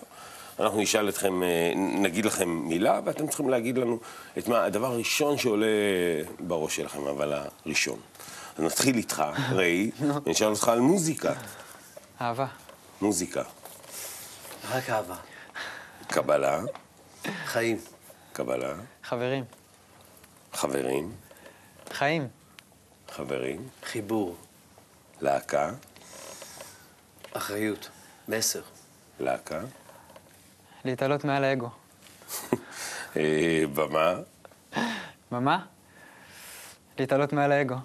אנחנו 0.59 0.81
נשאל 0.81 1.09
אתכם, 1.09 1.43
אה, 1.43 1.73
נגיד 1.75 2.25
לכם 2.25 2.49
מילה, 2.49 2.99
ואתם 3.05 3.27
צריכים 3.27 3.49
להגיד 3.49 3.77
לנו 3.77 3.99
את 4.37 4.47
מה, 4.47 4.63
הדבר 4.63 4.87
הראשון 4.87 5.37
שעולה 5.37 5.65
בראש 6.39 6.75
שלכם, 6.75 7.07
אבל 7.07 7.33
הראשון. 7.65 7.99
אז 8.57 8.63
נתחיל 8.63 8.95
איתך, 8.95 9.23
ראי, 9.57 9.91
ונשאל 10.25 10.47
אותך 10.47 10.67
על 10.67 10.79
מוזיקה. 10.79 11.33
אהבה, 12.21 12.45
מוזיקה. 13.01 13.43
רק 14.71 14.89
אהבה. 14.89 15.15
קבלה, 16.07 16.61
חיים. 17.45 17.92
קבלה, 18.33 18.73
חברים, 19.03 19.43
חברים, 20.53 21.15
חיים, 21.91 22.27
חברים, 23.09 23.67
חיבור. 23.83 24.37
להקה, 25.21 25.71
אחריות. 27.33 27.89
מסר. 28.27 28.61
להקה, 29.19 29.61
להתעלות 30.85 31.23
מעל 31.23 31.43
האגו. 31.43 31.69
אה, 33.17 33.63
במה, 33.73 34.13
במה? 35.31 35.65
להתעלות 36.99 37.33
מעל 37.33 37.51
האגו. 37.51 37.75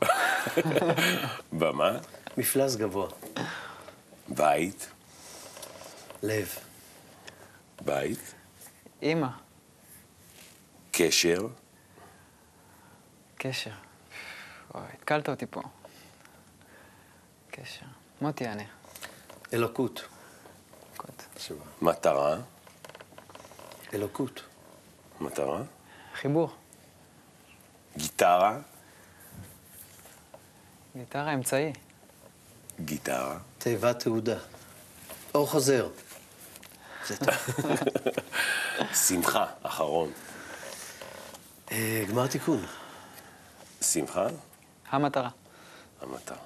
במה, 1.58 1.98
מפלס 2.36 2.76
גבוה. 2.76 3.08
בית, 4.28 4.90
לב. 6.22 6.48
בית, 7.84 8.34
אימא, 9.02 9.28
קשר, 10.98 11.46
קשר. 13.36 13.70
וואי, 14.74 14.86
התקלת 14.94 15.28
אותי 15.28 15.46
פה. 15.50 15.62
קשר. 17.50 17.86
מוטי 18.20 18.44
יענה. 18.44 18.62
אלוקות. 19.52 20.08
קוט. 20.96 21.22
מטרה, 21.82 22.36
אלוקות. 23.94 24.40
מטרה, 25.20 25.62
חיבור. 26.14 26.50
גיטרה, 27.96 28.58
גיטרה 30.96 31.34
אמצעי. 31.34 31.72
גיטרה, 32.80 33.38
תיבת 33.58 34.02
תעודה. 34.02 34.38
אור 35.34 35.46
חוזר. 35.46 35.88
זה 37.06 37.16
טוב. 37.16 37.34
שמחה, 38.94 39.46
אחרון. 39.62 40.12
אה, 41.72 42.04
גמר 42.10 42.26
תיקון. 42.26 42.60
שמחה, 43.82 44.26
המטרה. 44.90 45.28
המטרה. 46.02 46.36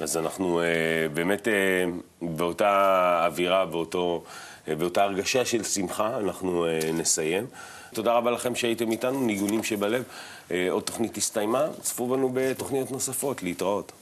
אז 0.00 0.16
אנחנו 0.16 0.60
אה, 0.60 0.66
באמת 1.14 1.48
אה, 1.48 1.84
באותה 2.22 3.22
אווירה, 3.26 3.66
באותו, 3.66 4.24
אה, 4.68 4.74
באותה 4.74 5.02
הרגשה 5.02 5.44
של 5.44 5.64
שמחה, 5.64 6.18
אנחנו 6.18 6.66
אה, 6.66 6.92
נסיים. 6.92 7.46
תודה 7.94 8.12
רבה 8.12 8.30
לכם 8.30 8.54
שהייתם 8.54 8.90
איתנו, 8.90 9.20
ניגונים 9.26 9.64
שבלב. 9.64 10.02
אה, 10.50 10.66
עוד 10.70 10.82
תוכנית 10.82 11.16
הסתיימה, 11.16 11.66
צפו 11.82 12.08
בנו 12.08 12.30
בתוכניות 12.34 12.90
נוספות, 12.90 13.42
להתראות. 13.42 13.92